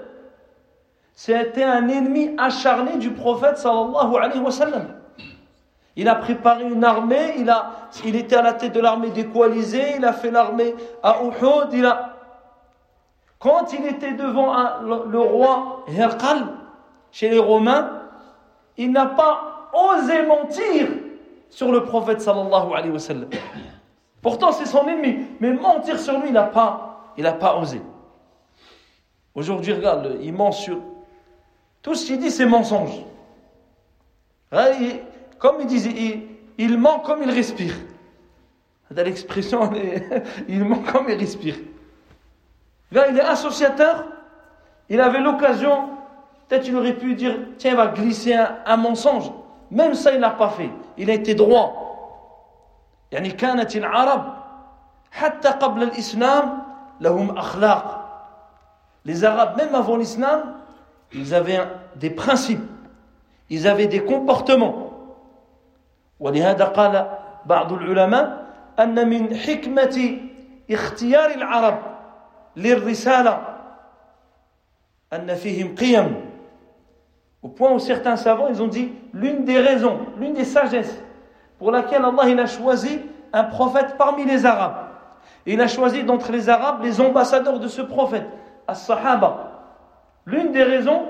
c'était 1.13 1.63
un 1.63 1.87
ennemi 1.87 2.35
acharné 2.37 2.97
du 2.97 3.11
prophète 3.11 3.57
sallallahu 3.57 4.15
alayhi 4.15 4.39
wa. 4.39 4.51
Il 5.95 6.07
a 6.07 6.15
préparé 6.15 6.63
une 6.63 6.83
armée, 6.83 7.35
il, 7.37 7.49
a, 7.49 7.71
il 8.05 8.15
était 8.15 8.37
à 8.37 8.41
la 8.41 8.53
tête 8.53 8.73
de 8.73 8.79
l'armée 8.79 9.09
décoalisée, 9.09 9.97
il 9.97 10.05
a 10.05 10.13
fait 10.13 10.31
l'armée 10.31 10.73
à 11.03 11.17
Uhud, 11.21 11.73
il 11.73 11.85
a... 11.85 12.15
Quand 13.39 13.73
il 13.73 13.85
était 13.87 14.13
devant 14.13 14.53
le, 14.81 15.19
roi 15.19 15.83
Herkal, 15.87 16.47
chez 17.11 17.29
les 17.29 17.39
Romains, 17.39 18.03
il 18.77 18.91
n'a 18.91 19.07
pas 19.07 19.69
osé 19.73 20.23
mentir 20.25 20.87
sur 21.49 21.71
le 21.71 21.83
prophète 21.83 22.21
sallallahu 22.21 22.73
alayhi 22.73 22.91
wa. 22.91 22.99
Pourtant, 24.21 24.51
c'est 24.51 24.65
son 24.65 24.87
ennemi, 24.87 25.25
mais 25.39 25.51
mentir 25.53 25.99
sur 25.99 26.19
lui, 26.19 26.27
il 26.27 26.33
n'a 26.33 26.43
pas, 26.43 27.11
pas 27.39 27.55
osé. 27.57 27.81
Aujourd'hui, 29.33 29.73
regarde, 29.73 30.17
il 30.21 30.33
ment 30.33 30.51
sur 30.51 30.77
tout 31.82 31.94
ce 31.94 32.06
qu'il 32.06 32.18
dit, 32.18 32.30
c'est 32.30 32.46
mensonge. 32.46 33.04
Comme 35.38 35.60
il 35.60 35.66
disait, 35.66 36.26
il, 36.58 36.78
ment 36.78 37.00
comme 37.00 37.22
il 37.22 37.30
respire. 37.30 37.74
L'expression, 38.90 39.70
il 40.48 40.64
ment 40.64 40.82
comme 40.90 41.08
il 41.08 41.18
respire. 41.18 41.56
Là, 42.90 43.08
il 43.08 43.18
est 43.18 43.22
associateur. 43.22 44.04
Il 44.88 45.00
avait 45.00 45.20
l'occasion, 45.20 45.90
peut-être 46.48 46.66
il 46.68 46.76
aurait 46.76 46.94
pu 46.94 47.14
dire, 47.14 47.36
tiens, 47.58 47.72
il 47.72 47.76
va 47.76 47.88
glisser 47.88 48.34
un, 48.34 48.76
mensonge. 48.76 49.30
Même 49.70 49.94
ça, 49.94 50.12
il 50.12 50.20
n'a 50.20 50.30
pas 50.30 50.50
fait. 50.50 50.70
Il 50.96 51.10
a 51.10 51.14
été 51.14 51.34
droit. 51.34 51.82
يعني 53.12 53.30
كانت 53.30 53.76
العرب 53.76 54.34
حتى 55.12 55.48
قبل 55.48 55.82
الإسلام 55.82 56.62
لهم 57.00 57.38
أخلاق 57.38 58.02
Les 59.04 59.22
Arabes, 59.22 59.56
même 59.56 59.72
avant 59.76 59.96
l'islam, 59.96 60.54
ils 61.12 61.34
avaient 61.34 61.60
des 61.96 62.10
principes, 62.10 62.64
ils 63.50 63.66
avaient 63.66 63.86
des 63.86 64.04
comportements. 64.04 64.82
ولهذا 66.20 66.64
قال 66.64 67.06
بعض 67.46 67.72
العلماء 67.72 68.46
أن 68.78 69.08
من 69.08 69.36
حكمة 69.36 70.18
اختيار 70.70 71.30
العرب 71.30 71.78
للرسالة 72.56 73.42
أن 75.12 75.34
فيهم 75.34 75.74
قيم 75.74 76.14
au 77.42 77.48
point 77.48 77.70
où 77.70 77.78
certains 77.78 78.16
savants 78.16 78.48
ils 78.48 78.60
ont 78.60 78.66
dit 78.66 78.90
l'une 79.12 79.44
des 79.44 79.60
raisons, 79.60 79.98
l'une 80.18 80.32
des 80.32 80.44
sagesses 80.44 81.00
pour 81.58 81.70
laquelle 81.70 82.04
Allah 82.04 82.28
il 82.28 82.40
a 82.40 82.46
choisi 82.46 83.00
un 83.32 83.44
prophète 83.44 83.96
parmi 83.96 84.24
les 84.24 84.46
Arabes. 84.46 84.88
il 85.44 85.60
a 85.60 85.68
choisi 85.68 86.02
d'entre 86.02 86.32
les 86.32 86.48
Arabes 86.48 86.82
les 86.82 87.00
ambassadeurs 87.00 87.60
de 87.60 87.68
ce 87.68 87.82
prophète, 87.82 88.26
as-Sahaba. 88.66 89.49
L'une 90.25 90.51
des 90.51 90.63
raisons, 90.63 91.03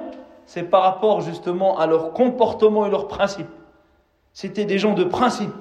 c'est 0.46 0.64
par 0.64 0.84
rapport 0.84 1.22
justement 1.22 1.78
à 1.78 1.88
leur 1.88 2.14
comportement 2.14 2.86
et 2.86 2.90
leurs 2.90 3.08
principes. 3.08 3.48
C'était 4.34 4.66
des 4.66 4.80
gens 4.80 4.94
de 4.94 5.04
principe. 5.04 5.52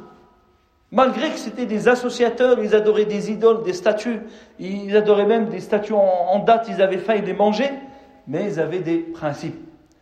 Malgré 0.92 1.30
que 1.30 1.38
c'était 1.38 1.66
des 1.66 1.86
associateurs, 1.86 2.58
ils 2.58 2.74
adoraient 2.74 3.04
des 3.04 3.30
idoles, 3.30 3.62
des 3.62 3.72
statues, 3.72 4.20
ils 4.58 4.96
adoraient 4.96 5.26
même 5.26 5.48
des 5.48 5.60
statues 5.60 5.92
en, 5.92 6.38
date, 6.40 6.66
ils 6.68 6.82
avaient 6.82 6.98
failli 6.98 7.22
les 7.22 7.32
manger, 7.32 7.70
mais 8.26 8.44
ils 8.44 8.58
avaient 8.58 8.80
des 8.80 8.98
principes. 8.98 9.58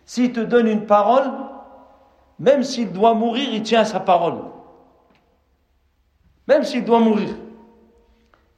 S'il 0.07 0.33
te 0.33 0.41
donne 0.41 0.67
une 0.67 0.87
parole, 0.87 1.31
même 2.39 2.63
s'il 2.63 2.93
doit 2.93 3.13
mourir, 3.13 3.49
il 3.53 3.63
tient 3.63 3.81
à 3.81 3.85
sa 3.85 4.01
parole. 4.01 4.39
Même 6.47 6.65
s'il 6.65 6.85
doit 6.85 7.01
mourir. 7.01 7.29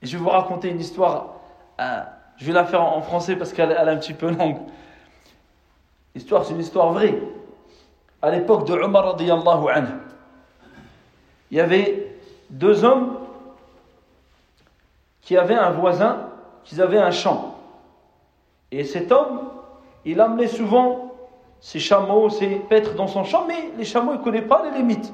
Et 0.01 0.07
je 0.07 0.17
vais 0.17 0.23
vous 0.23 0.31
raconter 0.31 0.69
une 0.69 0.81
histoire, 0.81 1.41
euh, 1.81 2.03
je 2.41 2.47
vais 2.47 2.53
la 2.53 2.65
faire 2.65 2.83
en 2.83 3.03
français 3.03 3.37
parce 3.37 3.53
qu'elle 3.53 3.71
est 3.71 3.77
un 3.77 3.97
petit 3.97 4.15
peu 4.15 4.31
longue. 4.31 4.57
L'histoire, 6.15 6.45
c'est 6.45 6.55
une 6.55 6.61
histoire 6.61 6.93
vraie. 6.93 7.15
À 8.23 8.31
l'époque 8.31 8.67
de 8.67 8.73
Omar 8.73 9.17
il 11.51 11.57
y 11.57 11.61
avait 11.61 12.17
deux 12.49 12.85
hommes 12.85 13.19
qui 15.21 15.37
avaient 15.37 15.55
un 15.55 15.71
voisin, 15.71 16.29
qui 16.65 16.81
avaient 16.81 16.99
un 16.99 17.11
champ. 17.11 17.57
Et 18.71 18.85
cet 18.85 19.13
homme, 19.13 19.51
il 20.05 20.21
amenait 20.21 20.49
souvent 20.49 21.15
ses 21.61 21.79
chameaux, 21.79 22.31
ses 22.31 22.57
pêtres 22.57 22.95
dans 22.95 23.07
son 23.07 23.25
champ, 23.25 23.45
mais 23.47 23.71
les 23.77 23.85
chameaux, 23.85 24.13
il 24.13 24.19
ne 24.19 24.25
connaît 24.25 24.43
pas 24.43 24.63
les 24.65 24.79
limites. 24.79 25.13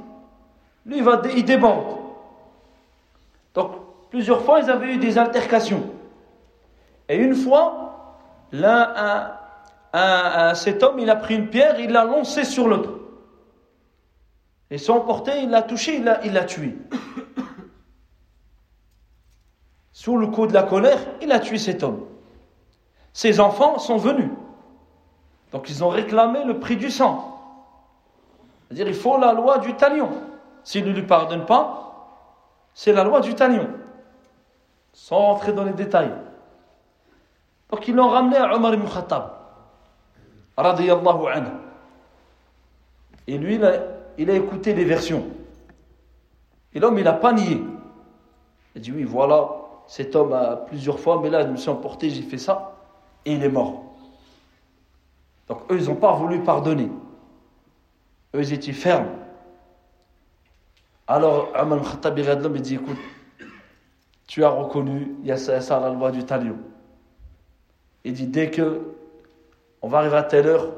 Lui, 0.85 0.99
il, 0.99 1.03
va, 1.03 1.21
il 1.35 1.45
déborde. 1.45 1.97
Donc, 3.55 3.73
plusieurs 4.11 4.43
fois, 4.43 4.61
ils 4.61 4.71
avaient 4.71 4.95
eu 4.95 4.99
des 4.99 5.19
altercations. 5.19 5.83
Et 7.09 7.17
une 7.17 7.35
fois, 7.35 8.21
un, 9.93 10.55
cet 10.55 10.83
homme, 10.83 10.99
il 10.99 11.11
a 11.11 11.17
pris 11.17 11.37
une 11.37 11.49
pierre, 11.49 11.79
il 11.79 11.91
l'a 11.91 12.05
lancée 12.05 12.45
sur 12.45 12.69
l'autre. 12.69 12.91
Et 14.71 14.79
sans 14.79 15.01
porter, 15.01 15.43
il 15.43 15.51
l'a 15.51 15.63
touché, 15.63 16.03
il 16.25 16.33
l'a 16.33 16.45
tué. 16.45 16.77
Sous 19.93 20.17
le 20.17 20.27
coup 20.27 20.47
de 20.47 20.53
la 20.53 20.65
colère, 20.65 20.99
il 21.23 21.31
a 21.33 21.39
tué 21.39 21.59
cet 21.59 21.83
homme. 21.83 22.05
Ses 23.13 23.41
enfants 23.41 23.79
sont 23.79 23.97
venus. 23.97 24.31
Donc 25.53 25.71
ils 25.71 25.85
ont 25.85 25.89
réclamé 25.89 26.45
le 26.45 26.59
prix 26.59 26.77
du 26.77 26.91
sang. 26.91 27.33
C'est-à-dire, 28.67 28.89
il 28.89 28.95
faut 28.95 29.17
la 29.19 29.33
loi 29.33 29.59
du 29.59 29.75
talion. 29.75 30.11
S'il 30.65 30.85
ne 30.85 30.93
lui 30.93 31.05
pardonne 31.05 31.47
pas, 31.47 31.87
c'est 32.75 32.93
la 32.93 33.05
loi 33.05 33.21
du 33.21 33.35
talion. 33.35 33.69
Sans 34.93 35.19
rentrer 35.19 35.53
dans 35.53 35.63
les 35.63 35.73
détails. 35.73 36.13
Donc 37.71 37.89
ils 37.89 37.95
l'ont 37.95 38.09
ramené 38.09 38.37
à 38.37 38.55
Omar 38.55 38.75
ibn 38.75 38.87
Khattab. 38.87 39.33
Anhu. 40.57 41.51
Et 43.27 43.39
lui, 43.39 43.57
il 43.57 43.65
a, 43.65 44.33
a 44.33 44.37
écouté 44.37 44.73
les 44.73 44.85
versions. 44.85 45.25
Et 46.73 46.79
l'homme, 46.79 46.99
il 46.99 47.05
n'a 47.05 47.13
pas 47.13 47.33
nié. 47.33 47.63
Il 48.75 48.79
a 48.79 48.81
dit 48.81 48.93
Oui, 48.93 49.05
voilà, 49.05 49.49
cet 49.87 50.15
homme 50.15 50.33
a 50.33 50.57
plusieurs 50.57 51.01
fois, 51.01 51.21
mais 51.23 51.31
là, 51.31 51.43
je 51.43 51.49
me 51.49 51.57
suis 51.57 51.71
emporté, 51.71 52.11
j'ai 52.11 52.23
fait 52.23 52.39
ça, 52.39 52.77
et 53.25 53.33
il 53.33 53.43
est 53.43 53.49
mort. 53.49 53.83
Donc 55.49 55.61
eux, 55.71 55.79
ils 55.79 55.87
n'ont 55.87 55.97
pas 55.97 56.13
voulu 56.13 56.41
pardonner. 56.41 56.91
Eux, 58.35 58.41
ils 58.41 58.53
étaient 58.53 58.73
fermes. 58.73 59.09
Alors, 61.07 61.51
Amal 61.55 61.81
Khattab, 61.83 62.19
il 62.19 62.63
dit 62.63 62.75
Écoute, 62.75 62.99
tu 64.27 64.45
as 64.45 64.49
reconnu, 64.49 65.17
il 65.21 65.27
y 65.27 65.33
a 65.33 65.37
ça 65.37 65.81
la 65.81 65.91
loi 65.91 66.11
du 66.11 66.25
talion. 66.25 66.59
Il 68.07 68.13
dit 68.13 68.29
Dès 68.29 68.51
que 68.53 68.83
on 69.83 69.89
va 69.89 69.99
arriver 69.99 70.17
à 70.17 70.23
telle 70.23 70.47
heure, 70.47 70.69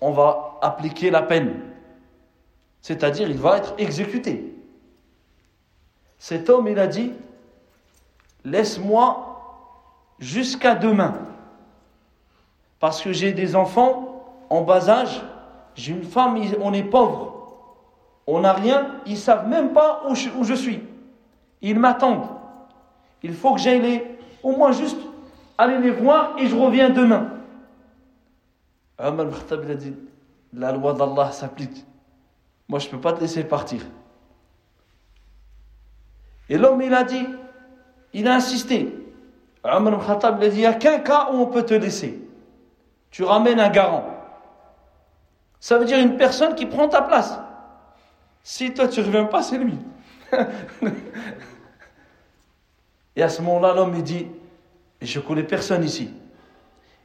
on 0.00 0.12
va 0.12 0.58
appliquer 0.60 1.10
la 1.10 1.22
peine. 1.22 1.54
C'est-à-dire, 2.82 3.28
il 3.28 3.38
va 3.38 3.56
être 3.56 3.74
exécuté. 3.78 4.54
Cet 6.18 6.50
homme, 6.50 6.68
il 6.68 6.78
a 6.78 6.86
dit 6.86 7.12
Laisse-moi 8.44 9.40
jusqu'à 10.18 10.74
demain. 10.74 11.14
Parce 12.78 13.00
que 13.00 13.10
j'ai 13.10 13.32
des 13.32 13.56
enfants 13.56 14.44
en 14.50 14.60
bas 14.60 14.90
âge, 14.90 15.22
j'ai 15.74 15.92
une 15.92 16.04
femme, 16.04 16.38
on 16.60 16.74
est 16.74 16.82
pauvre, 16.82 17.56
on 18.26 18.40
n'a 18.40 18.52
rien, 18.52 19.00
ils 19.06 19.12
ne 19.12 19.16
savent 19.16 19.48
même 19.48 19.72
pas 19.72 20.02
où 20.08 20.14
je, 20.14 20.54
suis. 20.54 20.82
Ils 21.62 21.78
m'attendent. 21.78 22.28
Il 23.22 23.32
faut 23.32 23.54
que 23.54 23.60
j'aille 23.60 24.02
au 24.42 24.52
moins 24.52 24.72
juste 24.72 24.98
aller 25.58 25.78
les 25.78 25.90
voir 25.90 26.34
et 26.38 26.46
je 26.46 26.54
reviens 26.54 26.90
demain. 26.90 27.30
Omar 28.98 29.26
a 29.26 29.56
dit 29.74 29.94
La 30.52 30.72
loi 30.72 30.94
d'Allah 30.94 31.32
s'applique. 31.32 31.84
Moi, 32.68 32.78
je 32.78 32.86
ne 32.86 32.92
peux 32.92 33.00
pas 33.00 33.12
te 33.12 33.20
laisser 33.20 33.44
partir. 33.44 33.82
Et 36.48 36.58
l'homme, 36.58 36.82
il 36.82 36.94
a 36.94 37.04
dit 37.04 37.26
Il 38.12 38.28
a 38.28 38.34
insisté. 38.34 38.94
Omar 39.64 40.04
Khattab 40.06 40.42
a 40.42 40.48
dit 40.48 40.56
Il 40.56 40.60
n'y 40.60 40.66
a 40.66 40.74
qu'un 40.74 40.98
cas 40.98 41.28
où 41.32 41.36
on 41.36 41.46
peut 41.46 41.64
te 41.64 41.74
laisser. 41.74 42.22
Tu 43.10 43.24
ramènes 43.24 43.60
un 43.60 43.70
garant. 43.70 44.04
Ça 45.60 45.78
veut 45.78 45.84
dire 45.84 45.98
une 45.98 46.16
personne 46.16 46.54
qui 46.54 46.66
prend 46.66 46.88
ta 46.88 47.02
place. 47.02 47.38
Si 48.42 48.72
toi 48.72 48.88
tu 48.88 49.00
ne 49.00 49.06
reviens 49.06 49.24
pas, 49.24 49.42
c'est 49.42 49.58
lui. 49.58 49.76
Et 53.16 53.22
à 53.22 53.28
ce 53.28 53.42
moment-là, 53.42 53.74
l'homme 53.74 53.94
il 53.96 54.02
dit 54.02 54.26
Je 55.00 55.20
connais 55.20 55.42
personne 55.42 55.84
ici. 55.84 56.10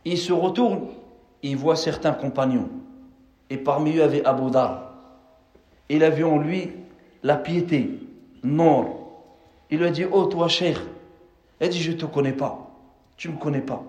Il 0.06 0.18
se 0.18 0.34
retourne, 0.34 0.88
il 1.44 1.58
voit 1.58 1.76
certains 1.76 2.14
compagnons. 2.14 2.70
Et 3.50 3.58
parmi 3.58 3.98
eux, 3.98 4.04
avait 4.04 4.26
Abu. 4.26 4.52
Il 5.90 6.04
avait 6.04 6.24
en 6.24 6.38
lui 6.38 6.72
la 7.24 7.36
piété, 7.36 8.00
non. 8.44 8.98
Il 9.70 9.80
lui 9.80 9.88
a 9.88 9.92
dit 9.92 10.06
Oh, 10.10 10.26
toi, 10.26 10.48
cher. 10.48 10.82
Il 11.60 11.70
dit 11.70 11.82
Je 11.82 11.92
ne 11.92 11.98
te 11.98 12.06
connais 12.06 12.34
pas. 12.34 12.72
Tu 13.18 13.28
ne 13.28 13.34
me 13.34 13.40
connais 13.40 13.62
pas. 13.62 13.84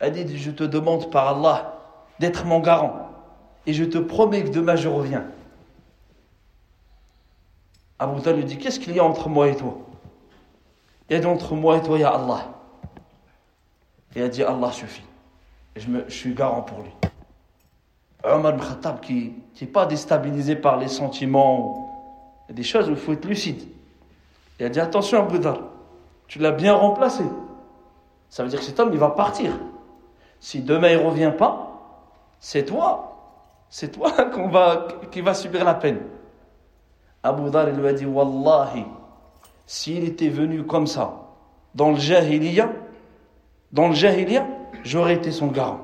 Elle 0.00 0.24
dit, 0.24 0.38
je 0.38 0.50
te 0.50 0.64
demande 0.64 1.10
par 1.10 1.28
Allah 1.28 1.78
d'être 2.18 2.46
mon 2.46 2.58
garant. 2.58 3.10
Et 3.66 3.74
je 3.74 3.84
te 3.84 3.98
promets 3.98 4.42
que 4.42 4.48
demain 4.48 4.74
je 4.74 4.88
reviens. 4.88 5.24
Abu 7.98 8.20
lui 8.32 8.44
dit, 8.44 8.56
qu'est-ce 8.56 8.80
qu'il 8.80 8.96
y 8.96 8.98
a 8.98 9.04
entre 9.04 9.28
moi 9.28 9.48
et 9.48 9.56
toi? 9.56 9.76
Il 11.08 11.16
y 11.16 11.22
a 11.22 11.28
entre 11.28 11.54
moi 11.54 11.76
et 11.76 11.82
toi, 11.82 11.98
il 11.98 12.00
y 12.00 12.04
a 12.04 12.08
Allah. 12.08 12.48
Et 14.14 14.20
elle 14.20 14.30
dit, 14.30 14.42
Allah 14.42 14.72
suffit. 14.72 15.04
Je, 15.76 15.86
me, 15.88 16.04
je 16.08 16.14
suis 16.14 16.34
garant 16.34 16.62
pour 16.62 16.80
lui. 16.80 16.90
Omar 18.24 18.52
ibn 18.52 18.62
Khattab 18.62 19.00
qui 19.00 19.32
n'est 19.60 19.66
pas 19.66 19.86
déstabilisé 19.86 20.56
par 20.56 20.76
les 20.76 20.88
sentiments, 20.88 22.42
il 22.48 22.52
y 22.52 22.52
a 22.52 22.56
des 22.56 22.62
choses 22.62 22.88
où 22.88 22.92
il 22.92 22.98
faut 22.98 23.12
être 23.12 23.24
lucide. 23.24 23.62
Et 24.58 24.64
elle 24.64 24.70
dit, 24.70 24.80
attention 24.80 25.22
Abu 25.22 25.38
tu 26.26 26.38
l'as 26.38 26.52
bien 26.52 26.74
remplacé. 26.74 27.24
Ça 28.28 28.44
veut 28.44 28.48
dire 28.48 28.60
que 28.60 28.64
cet 28.64 28.78
homme, 28.78 28.90
il 28.92 28.98
va 28.98 29.10
partir. 29.10 29.52
Si 30.38 30.60
demain 30.62 30.90
il 30.90 30.98
ne 30.98 31.04
revient 31.04 31.32
pas, 31.36 31.70
c'est 32.38 32.64
toi, 32.64 33.16
c'est 33.68 33.90
toi 33.90 34.12
qu'on 34.32 34.48
va, 34.48 34.86
qui 35.10 35.20
va 35.22 35.34
subir 35.34 35.64
la 35.64 35.74
peine. 35.74 36.00
Abu 37.22 37.50
Dhar 37.50 37.66
lui 37.66 37.86
a 37.86 37.92
dit 37.92 38.06
Wallahi, 38.06 38.86
s'il 39.66 40.04
était 40.04 40.28
venu 40.28 40.64
comme 40.64 40.86
ça, 40.86 41.14
dans 41.74 41.90
le 41.90 41.96
Jahiliya, 41.96 42.70
dans 43.72 43.88
le 43.88 43.94
Jahiliya, 43.94 44.46
j'aurais 44.84 45.14
été 45.14 45.30
son 45.32 45.48
garant. 45.48 45.80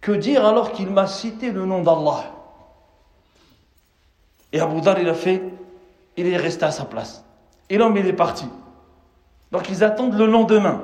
Que 0.00 0.12
dire 0.12 0.46
alors 0.46 0.72
qu'il 0.72 0.88
m'a 0.90 1.06
cité 1.06 1.50
le 1.50 1.64
nom 1.64 1.82
d'Allah? 1.82 2.24
Et 4.52 4.60
Abu 4.60 4.80
Dhar, 4.80 4.98
il 5.00 5.08
a 5.08 5.14
fait, 5.14 5.42
il 6.16 6.26
est 6.28 6.36
resté 6.36 6.64
à 6.64 6.70
sa 6.70 6.84
place. 6.84 7.24
Et 7.68 7.76
l'homme, 7.76 7.96
il 7.96 8.06
est 8.06 8.12
parti. 8.12 8.46
Donc 9.50 9.68
ils 9.68 9.82
attendent 9.82 10.14
le 10.14 10.26
lendemain. 10.26 10.82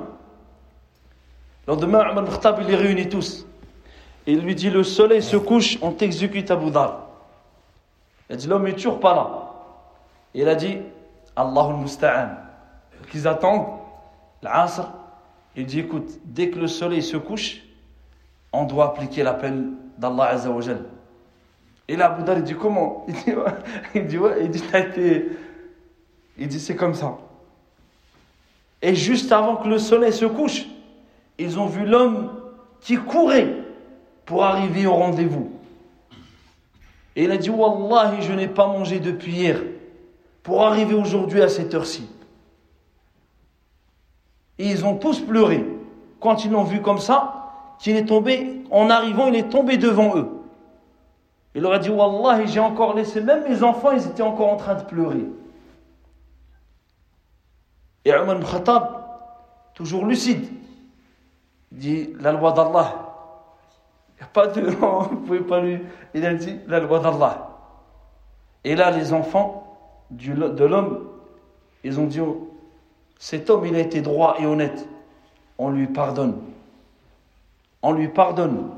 Le 1.67 1.73
lendemain, 1.73 2.09
Omar 2.11 2.25
Khattab, 2.25 2.59
il 2.61 2.67
les 2.67 2.75
réunit 2.75 3.07
tous. 3.07 3.45
Il 4.25 4.41
lui 4.41 4.55
dit 4.55 4.69
Le 4.69 4.83
soleil 4.83 5.23
se 5.23 5.37
couche, 5.37 5.77
on 5.81 5.91
t'exécute 5.91 6.51
à 6.51 6.55
Boudar. 6.55 7.07
Il 8.29 8.33
a 8.33 8.35
dit 8.37 8.47
L'homme 8.47 8.67
est 8.67 8.73
toujours 8.73 8.99
pas 8.99 9.15
là. 9.15 9.29
Il 10.33 10.47
a 10.49 10.55
dit 10.55 10.79
Allahul 11.35 11.75
Musta'an. 11.75 12.29
Qu'ils 13.09 13.27
attendent 13.27 13.67
l'Asr. 14.41 14.89
Il 15.55 15.65
dit 15.65 15.79
Écoute, 15.79 16.19
dès 16.25 16.49
que 16.49 16.59
le 16.59 16.67
soleil 16.67 17.01
se 17.01 17.17
couche, 17.17 17.61
on 18.51 18.65
doit 18.65 18.85
appliquer 18.87 19.23
l'appel 19.23 19.65
d'Allah 19.97 20.29
Azzawajal. 20.29 20.85
Et 21.87 21.95
là, 21.95 22.17
il 22.35 22.43
dit 22.43 22.55
Comment? 22.55 23.05
Il 23.95 24.07
dit 24.07 24.17
Ouais, 24.17 24.45
il 24.45 24.49
dit, 24.49 24.61
dit 24.61 24.77
été. 24.77 25.29
Il 26.37 26.47
dit 26.47 26.59
C'est 26.59 26.75
comme 26.75 26.93
ça. 26.93 27.17
Et 28.81 28.95
juste 28.95 29.31
avant 29.31 29.55
que 29.57 29.67
le 29.67 29.79
soleil 29.79 30.11
se 30.11 30.25
couche, 30.25 30.65
ils 31.37 31.59
ont 31.59 31.67
vu 31.67 31.85
l'homme 31.85 32.31
qui 32.81 32.97
courait 32.97 33.55
pour 34.25 34.43
arriver 34.43 34.85
au 34.85 34.93
rendez-vous. 34.93 35.51
Et 37.15 37.25
il 37.25 37.31
a 37.31 37.37
dit 37.37 37.49
Wallahi, 37.49 38.21
je 38.21 38.33
n'ai 38.33 38.47
pas 38.47 38.67
mangé 38.67 38.99
depuis 38.99 39.31
hier. 39.31 39.61
pour 40.43 40.63
arriver 40.63 40.93
aujourd'hui 40.93 41.41
à 41.41 41.47
cette 41.47 41.73
heure-ci. 41.73 42.09
Et 44.59 44.69
ils 44.69 44.85
ont 44.85 44.97
tous 44.97 45.19
pleuré 45.19 45.65
quand 46.19 46.45
ils 46.45 46.51
l'ont 46.51 46.63
vu 46.63 46.81
comme 46.81 46.99
ça, 46.99 47.75
qu'il 47.79 47.97
est 47.97 48.05
tombé, 48.05 48.63
en 48.71 48.89
arrivant, 48.89 49.27
il 49.27 49.35
est 49.35 49.49
tombé 49.49 49.77
devant 49.77 50.15
eux. 50.17 50.29
Il 51.55 51.61
leur 51.61 51.73
a 51.73 51.79
dit 51.79 51.89
Wallah, 51.89 52.45
j'ai 52.45 52.59
encore 52.59 52.95
laissé, 52.95 53.21
même 53.21 53.43
mes 53.47 53.61
enfants, 53.61 53.91
ils 53.91 54.05
étaient 54.07 54.23
encore 54.23 54.49
en 54.49 54.55
train 54.55 54.75
de 54.75 54.83
pleurer. 54.83 55.25
Et 58.05 58.09
ibn 58.09 58.43
Khattab, 58.43 59.03
toujours 59.73 60.05
lucide, 60.05 60.47
dit 61.71 62.13
La 62.19 62.31
loi 62.31 62.51
d'Allah. 62.53 62.95
Il 64.09 64.21
n'y 64.21 64.23
a 64.23 64.27
pas 64.27 64.47
de. 64.47 64.61
Vous 65.09 65.17
pouvez 65.17 65.41
pas 65.41 65.59
lui. 65.59 65.79
Il 66.13 66.25
a 66.25 66.33
dit 66.33 66.57
La 66.67 66.79
loi 66.79 66.99
d'Allah. 66.99 67.49
Et 68.63 68.75
là, 68.75 68.91
les 68.91 69.13
enfants 69.13 69.77
de 70.09 70.63
l'homme, 70.63 71.07
ils 71.83 71.99
ont 71.99 72.05
dit 72.05 72.21
Cet 73.19 73.49
homme, 73.49 73.65
il 73.65 73.75
a 73.75 73.79
été 73.79 74.01
droit 74.01 74.35
et 74.39 74.45
honnête. 74.45 74.87
On 75.57 75.69
lui 75.69 75.87
pardonne. 75.87 76.41
On 77.81 77.93
lui 77.93 78.07
pardonne. 78.07 78.69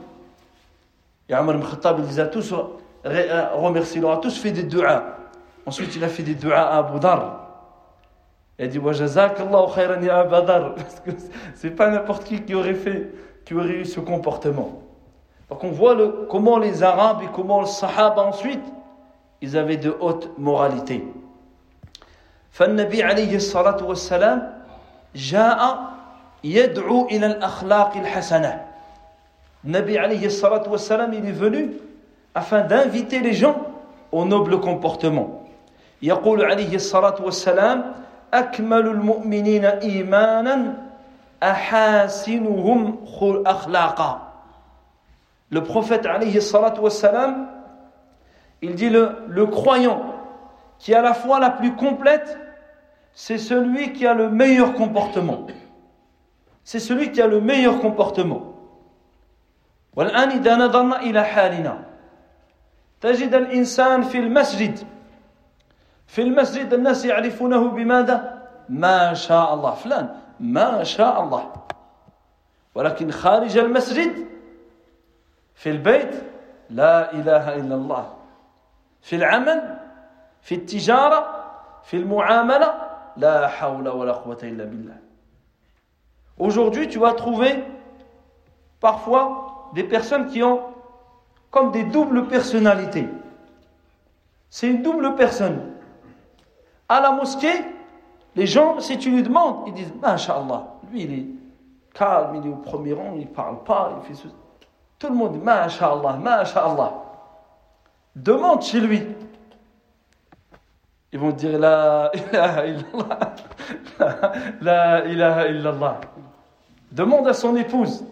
Et 1.29 1.35
Omar 1.35 1.55
ibn 1.55 1.65
Khattab, 1.65 1.99
il 1.99 2.05
les 2.05 2.19
a 2.19 2.27
tous 2.27 2.53
remerciés, 3.03 4.01
il 4.01 4.05
a 4.05 4.17
tous 4.17 4.37
fait 4.37 4.51
des 4.51 4.63
du'as. 4.63 5.17
Ensuite, 5.65 5.95
il 5.95 6.03
a 6.03 6.09
fait 6.09 6.23
des 6.23 6.35
du'as 6.35 6.67
à 6.67 6.77
Abu 6.77 6.99
Dhar. 6.99 7.45
Il 8.57 8.65
a 8.65 8.67
dit 8.67 8.79
khayran 8.79 10.01
ya 10.01 10.23
Badar. 10.23 10.75
Parce 10.75 10.99
que 11.01 11.11
c'est 11.55 11.71
pas 11.71 11.89
n'importe 11.89 12.23
qui 12.23 12.41
qui 12.41 12.55
aurait 12.55 12.73
fait, 12.73 13.11
qui 13.43 13.53
aurait 13.53 13.79
eu 13.79 13.85
ce 13.85 13.99
comportement. 13.99 14.81
Donc 15.49 15.63
on 15.63 15.71
voit 15.71 15.95
comment 16.29 16.57
les 16.57 16.81
Arabes 16.81 17.21
et 17.23 17.27
comment 17.33 17.61
les 17.61 17.67
Sahaba 17.67 18.23
ensuite, 18.23 18.63
ils 19.41 19.57
avaient 19.57 19.77
de 19.77 19.95
haute 19.99 20.31
moralité. 20.37 21.03
فالنبي 22.55 23.03
عليه 23.03 23.35
الصلاة 23.35 23.83
والسلام 23.83 24.53
جاء 25.15 25.79
يدعو 26.43 27.05
إلى 27.05 27.25
الأخلاق 27.25 27.97
الحسنة. 27.97 28.65
النبي 29.65 29.99
عليه 29.99 30.25
الصلاة 30.25 30.63
والسلام 30.69 31.11
il 31.13 31.25
est 31.27 31.35
venu 31.35 31.73
afin 32.33 32.61
d'inviter 32.61 33.19
les 33.19 33.33
gens 33.33 33.57
au 34.13 34.23
noble 34.23 34.61
comportement. 34.61 35.43
يقول 36.01 36.45
عليه 36.45 36.75
الصلاة 36.75 37.15
والسلام 37.19 37.93
أكمل 38.33 38.87
المؤمنين 38.87 39.65
إيمانا 39.65 40.73
أحاسنهم 41.43 43.05
أخلاقا. 43.45 44.21
Le 45.51 45.59
prophète 45.61 46.05
عليه 46.07 46.37
الصلاة 46.37 46.79
والسلام 46.79 47.47
il 48.61 48.75
dit 48.75 48.89
le, 48.89 49.11
le 49.27 49.45
croyant 49.45 50.01
qui 50.79 50.93
est 50.93 50.95
à 50.95 51.01
la 51.01 51.13
fois 51.13 51.41
la 51.41 51.49
plus 51.49 51.75
complète 51.75 52.37
c'est 53.14 53.38
celui 53.38 53.92
qui 53.92 54.06
a 54.06 54.14
le 54.14 54.30
meilleur 54.30 54.74
comportement. 54.74 55.46
C'est 56.64 56.78
celui 56.78 57.12
qui 57.12 57.20
a 57.20 57.26
le 57.26 57.40
meilleur 57.40 57.80
comportement. 57.80 58.50
والآن 59.96 60.30
إذا 60.30 60.56
نظرنا 60.56 61.00
إلى 61.00 61.24
حالنا 61.24 61.84
تجد 63.00 63.34
الإنسان 63.34 64.02
في 64.02 64.18
المسجد 64.18 64.78
في 66.06 66.22
المسجد 66.22 66.74
الناس 66.74 67.04
يعرفونه 67.04 67.68
بماذا؟ 67.68 68.42
ما 68.68 69.14
شاء 69.14 69.54
الله 69.54 69.74
فلان 69.74 70.16
ما 70.40 70.84
شاء 70.84 71.22
الله 71.22 71.52
ولكن 72.74 73.10
خارج 73.10 73.58
المسجد 73.58 74.26
في 75.54 75.70
البيت 75.70 76.14
لا 76.70 77.12
إله 77.12 77.54
إلا 77.54 77.74
الله 77.74 78.14
في 79.02 79.16
العمل 79.16 79.78
في 80.42 80.54
التجارة 80.54 81.44
في 81.84 81.96
المعاملة 81.96 82.74
la 83.17 83.49
hawla 83.61 83.95
wa 83.95 84.05
la 84.05 84.47
illa 84.47 84.65
billah. 84.65 84.93
Aujourd'hui, 86.37 86.87
tu 86.87 86.99
vas 86.99 87.13
trouver 87.13 87.63
parfois 88.79 89.69
des 89.73 89.83
personnes 89.83 90.27
qui 90.27 90.43
ont 90.43 90.61
comme 91.49 91.71
des 91.71 91.83
doubles 91.83 92.27
personnalités. 92.27 93.07
C'est 94.49 94.67
une 94.67 94.81
double 94.81 95.15
personne. 95.15 95.71
À 96.89 96.99
la 96.99 97.11
mosquée, 97.11 97.53
les 98.35 98.45
gens, 98.45 98.79
si 98.79 98.97
tu 98.97 99.09
lui 99.09 99.23
demandes, 99.23 99.63
ils 99.67 99.73
disent 99.73 99.93
Masha'Allah, 100.01 100.67
lui 100.91 101.03
il 101.03 101.13
est 101.13 101.25
calme, 101.93 102.35
il 102.35 102.47
est 102.49 102.53
au 102.53 102.57
premier 102.57 102.93
rang, 102.93 103.13
il 103.15 103.21
ne 103.21 103.27
parle 103.27 103.63
pas, 103.63 103.97
il 103.97 104.07
fait 104.07 104.21
ce. 104.21 104.27
Tout 104.99 105.07
le 105.07 105.15
monde 105.15 105.33
dit 105.33 105.39
Masha'Allah, 105.39 106.13
Masha'Allah. 106.13 106.93
Demande 108.15 108.61
chez 108.61 108.81
lui 108.81 109.01
Ils 111.12 111.18
vont 111.18 111.30
dire 111.30 111.58
La 111.58 112.10
ilaha 112.14 112.66
illallah. 112.66 113.34
La 114.60 115.04
ilaha 115.06 115.48
illallah. 115.48 116.00
Demande 116.92 117.28
à 117.28 117.32
son 117.32 117.56
épouse. 117.56 118.04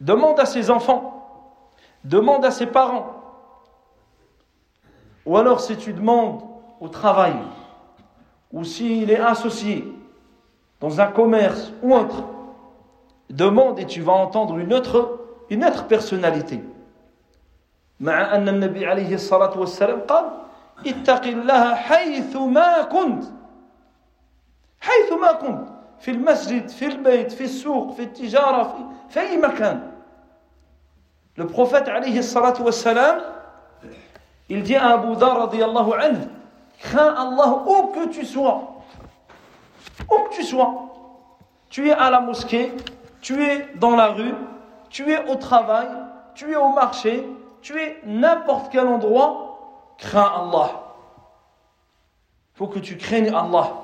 Demande 0.00 0.40
à 0.40 0.46
ses 0.46 0.70
enfants. 0.70 1.12
Demande 2.04 2.44
à 2.44 2.50
ses 2.50 2.66
parents. 2.66 3.12
Ou 5.24 5.36
alors 5.36 5.60
si 5.60 5.76
tu 5.76 5.92
demandes 5.92 6.40
au 6.80 6.88
travail, 6.88 7.34
ou 8.52 8.64
s'il 8.64 9.10
est 9.10 9.18
associé 9.18 9.84
dans 10.80 11.00
un 11.00 11.06
commerce 11.06 11.72
ou 11.82 11.94
autre, 11.94 12.22
demande 13.28 13.80
et 13.80 13.86
tu 13.86 14.02
vas 14.02 14.12
entendre 14.12 14.58
une 14.58 14.72
autre, 14.72 15.20
une 15.50 15.64
autre 15.64 15.86
personnalité. 15.86 16.60
مع 18.00 18.36
أن 18.36 18.48
النبي 18.48 18.86
عليه 18.86 19.14
الصلاة 19.14 19.58
والسلام 19.58 20.00
قال 20.00 20.24
اتق 20.86 21.22
الله 21.22 21.74
حيث 21.74 22.36
ما 22.36 22.82
كنت 22.82 23.24
حيث 24.80 25.12
ما 25.12 25.32
كنت 25.32 25.68
في 26.00 26.10
المسجد 26.10 26.68
في 26.68 26.86
البيت 26.86 27.32
في 27.32 27.44
السوق 27.44 27.92
في 27.92 28.02
التجارة 28.02 28.62
في, 28.62 28.84
في 29.12 29.20
أي 29.20 29.36
مكان 29.36 29.92
Le 31.38 31.44
prophète 31.44 31.88
عليه 31.88 32.18
الصلاة 32.18 32.62
والسلام 32.62 33.20
il 34.48 34.62
dit 34.62 34.76
à 34.76 34.92
Abu 34.94 35.16
Dhar 35.16 35.36
رضي 35.36 35.64
الله 35.64 35.96
عنه 35.96 36.28
Crains 36.78 37.14
Allah 37.14 37.64
où 37.66 37.88
que 37.88 38.08
tu 38.08 38.24
sois. 38.24 38.82
Où 40.10 40.28
que 40.28 40.34
tu 40.34 40.44
sois. 40.44 40.92
Tu 41.70 41.88
es 41.88 41.92
à 41.92 42.10
la 42.10 42.20
mosquée, 42.20 42.72
tu 43.20 43.42
es 43.42 43.66
dans 43.76 43.96
la 43.96 44.08
rue, 44.08 44.34
tu 44.90 45.10
es 45.10 45.28
au 45.28 45.36
travail, 45.36 45.88
tu 46.34 46.52
es 46.52 46.56
au 46.56 46.68
marché, 46.68 47.26
tu 47.62 47.78
es 47.80 48.00
n'importe 48.04 48.70
quel 48.70 48.86
endroit. 48.86 49.49
Crains 50.01 50.31
Allah. 50.35 50.69
Faut 52.55 52.67
que 52.67 52.79
tu 52.79 52.97
craignes 52.97 53.33
Allah. 53.33 53.77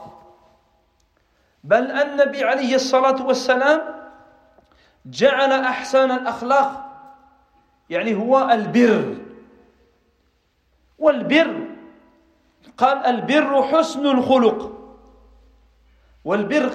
بل 1.64 1.92
النبي 1.92 2.44
عليه 2.44 2.76
الصلاة 2.76 3.26
والسلام 3.28 3.82
جعل 5.06 5.52
أحسن 5.52 6.12
الأخلاق 6.12 6.84
يعني 7.90 8.16
هو 8.16 8.50
البر 8.52 9.16
والبر 11.00 11.68
قال 12.78 12.98
البر 13.06 13.64
حسن 13.64 14.06
الخلق 14.06 14.72
والبر 16.26 16.72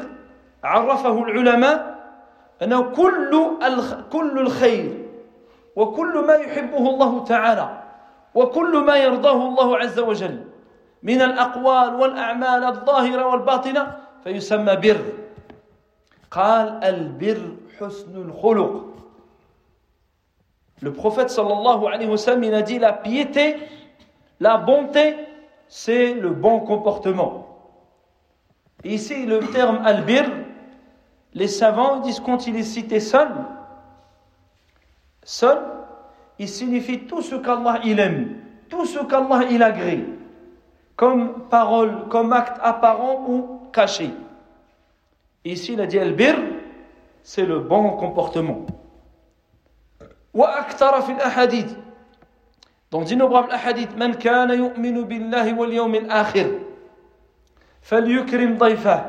عرفه 0.65 1.23
العلماء 1.25 2.03
أنه 2.63 2.83
كل 2.83 3.57
كل 4.13 4.39
الخير 4.39 5.09
وكل 5.77 6.25
ما 6.27 6.35
يحبه 6.35 6.79
الله 6.91 7.25
تعالى 7.25 7.83
وكل 8.36 8.78
ما 8.86 8.96
يرضاه 8.98 9.48
الله 9.48 9.78
عز 9.78 10.00
وجل 10.00 10.44
من 11.04 11.22
الأقوال 11.22 11.96
والأعمال 11.96 12.64
الظاهرة 12.64 13.26
والباطنة 13.28 13.98
فيسمى 14.24 14.76
بر 14.76 15.02
قال 16.32 16.84
البر 16.84 17.56
حسن 17.80 18.16
الخلق 18.16 18.84
Le 20.82 20.94
prophète 20.94 21.32
sallallahu 21.32 21.88
alayhi 21.88 22.08
wa 22.08 22.18
sallam, 22.18 22.44
il 22.44 22.54
a 22.54 22.62
dit 22.62 22.78
la 22.78 22.94
piété, 22.94 23.58
la 24.40 24.58
bonté, 24.58 25.16
c'est 25.68 26.14
le 26.14 26.30
bon 26.30 26.60
comportement. 26.60 27.48
Ici, 28.84 29.26
le 29.26 29.40
terme 29.40 29.84
albir, 29.84 30.30
les 31.34 31.48
savants 31.48 32.00
disent 32.02 32.20
quand 32.20 32.46
il 32.46 32.56
est 32.58 32.64
cité 32.64 33.00
seul, 33.00 33.30
seul, 35.24 35.58
il 36.43 36.49
signifie 36.49 37.07
tout 37.07 37.23
ce 37.23 37.37
qu'Allah 37.37 37.79
il 37.85 38.01
aime, 38.01 38.35
tout 38.69 38.85
ce 38.85 38.99
qu'Allah 38.99 39.45
il 39.49 39.63
agrée, 39.63 40.05
comme 40.97 41.45
parole, 41.49 42.09
comme 42.09 42.33
acte 42.33 42.59
apparent 42.61 43.25
ou 43.29 43.61
caché. 43.73 44.11
Ici, 45.45 45.75
il 45.75 45.81
a 45.81 45.87
dit 45.87 46.01
albir, 46.01 46.35
c'est 47.23 47.47
le 47.47 47.61
bon 47.61 47.91
comportement. 47.91 48.67
Dans 52.91 53.03
d'innombrables 53.03 53.53
hadiths, 53.53 53.97
من 53.97 54.15
كان 54.15 54.51
يؤمن 54.51 55.05
بالله 55.05 55.55
واليوم 55.55 55.95
الآخر 55.95 56.59
فليكرم 57.83 58.59
ضيفه 58.59 59.05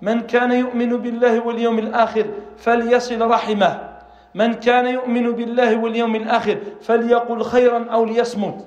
من 0.00 0.20
كان 0.20 0.52
يؤمن 0.52 0.96
بالله 0.96 1.40
واليوم 1.46 1.78
الآخر 1.78 2.26
فليصل 2.56 3.20
رحمه 3.30 3.89
من 4.34 4.54
كان 4.54 4.86
يؤمن 4.86 5.30
بالله 5.32 5.76
واليوم 5.76 6.16
الآخر 6.16 6.58
فليقل 6.80 7.42
خيرا 7.42 7.90
أو 7.90 8.04
ليصمت. 8.04 8.66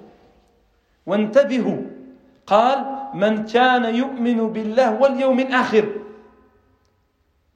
وانتبهوا. 1.06 1.82
قال 2.47 2.86
من 3.13 3.45
كان 3.45 3.95
يؤمن 3.95 4.47
بالله 4.47 5.02
واليوم 5.02 5.39
الآخر. 5.39 5.86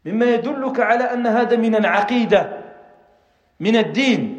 مما 0.06 0.26
يدلك 0.26 0.80
على 0.80 1.04
أن 1.04 1.28
هذا 1.28 1.56
من 1.56 1.76
العقيدة 1.76 2.50
من 3.60 3.76
الدين. 3.76 4.38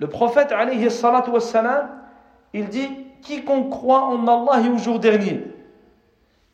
Le 0.00 0.06
prophète 0.06 0.50
alayhi 0.50 0.90
salatu 0.90 1.30
wassalam, 1.30 1.90
il 2.54 2.68
dit 2.68 2.88
quiconque 3.22 3.70
croit 3.70 4.02
en 4.02 4.26
Allah 4.26 4.66
et 4.66 4.70
au 4.70 4.78
jour 4.78 4.98
dernier, 4.98 5.44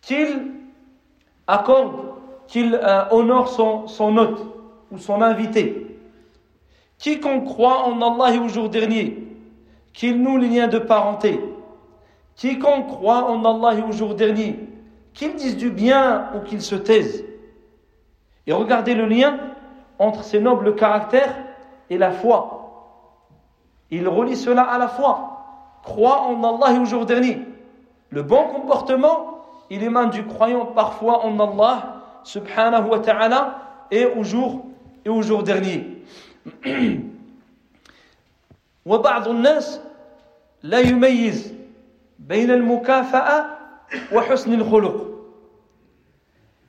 qu'il 0.00 0.52
accorde, 1.46 1.94
qu'il 2.48 2.74
euh, 2.74 3.04
honore 3.12 3.48
son, 3.48 3.86
son 3.86 4.16
hôte. 4.16 4.55
Ou 4.90 4.98
son 4.98 5.22
invité, 5.22 5.98
quiconque 6.98 7.44
croit 7.44 7.84
en 7.84 8.00
Allah 8.00 8.34
et 8.34 8.38
au 8.38 8.48
jour 8.48 8.68
dernier, 8.68 9.22
qu'il 9.92 10.22
noue 10.22 10.36
les 10.36 10.48
liens 10.48 10.68
de 10.68 10.78
parenté, 10.78 11.40
quiconque 12.34 12.86
croit 12.88 13.24
en 13.24 13.44
Allah 13.44 13.78
et 13.78 13.82
au 13.82 13.92
jour 13.92 14.14
dernier, 14.14 14.58
qu'il 15.14 15.34
dise 15.34 15.56
du 15.56 15.70
bien 15.70 16.30
ou 16.34 16.40
qu'il 16.40 16.60
se 16.60 16.74
taise. 16.74 17.24
Et 18.46 18.52
regardez 18.52 18.94
le 18.94 19.06
lien 19.06 19.38
entre 19.98 20.22
ces 20.22 20.40
nobles 20.40 20.74
caractères 20.74 21.34
et 21.90 21.98
la 21.98 22.10
foi. 22.10 22.56
Il 23.90 24.06
relie 24.08 24.36
cela 24.36 24.62
à 24.62 24.78
la 24.78 24.88
foi. 24.88 25.78
Croit 25.82 26.22
en 26.22 26.42
Allah 26.42 26.76
et 26.76 26.78
au 26.78 26.84
jour 26.84 27.06
dernier. 27.06 27.40
Le 28.10 28.22
bon 28.22 28.44
comportement, 28.48 29.38
il 29.70 29.82
émane 29.82 30.10
du 30.10 30.24
croyant 30.26 30.66
parfois 30.66 31.24
en 31.24 31.38
Allah 31.38 32.02
subhanahu 32.24 32.88
wa 32.88 32.98
ta'ala 32.98 33.58
et 33.90 34.04
au 34.04 34.22
jour 34.22 34.64
et 35.05 35.09
au 35.09 35.21
jour 35.21 35.43
dernier. 35.43 35.85
وبعض 38.85 39.27
الناس 39.27 39.79
لا 40.63 40.79
يميز 40.79 41.53
بين 42.19 42.51
المكافأة 42.51 43.45
وحسن 44.13 44.53
الخلق 44.53 45.11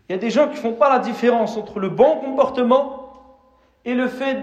il 0.08 0.16
y 0.16 0.18
a 0.18 0.18
des 0.18 0.30
gens 0.30 0.48
qui 0.48 0.56
ne 0.56 0.60
font 0.60 0.72
pas 0.74 0.90
la 0.90 0.98
différence 0.98 1.56
entre 1.56 1.78
le 1.80 1.88
bon 1.88 2.16
comportement 2.16 3.14
et 3.86 3.94
le 3.94 4.08
fait 4.08 4.36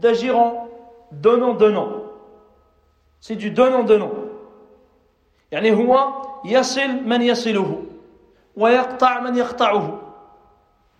d'agir 0.00 0.38
en 0.38 0.68
donnant-donnant. 1.12 1.90
C'est 3.20 3.36
du 3.36 3.50
donnant-donnant. 3.50 4.12
يعني 5.52 5.72
هو 5.72 6.08
يصل 6.44 7.04
من 7.04 7.22
يصله 7.22 7.82
ويقطع 8.56 9.20
من 9.20 9.36
يقطعه 9.36 10.00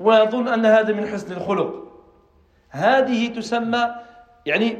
ويظن 0.00 0.48
أن 0.48 0.66
هذا 0.66 0.92
من 0.92 1.06
حسن 1.06 1.32
الخلق 1.32 1.83
هذه 2.74 3.26
تسمى 3.28 3.94
يعني 4.46 4.76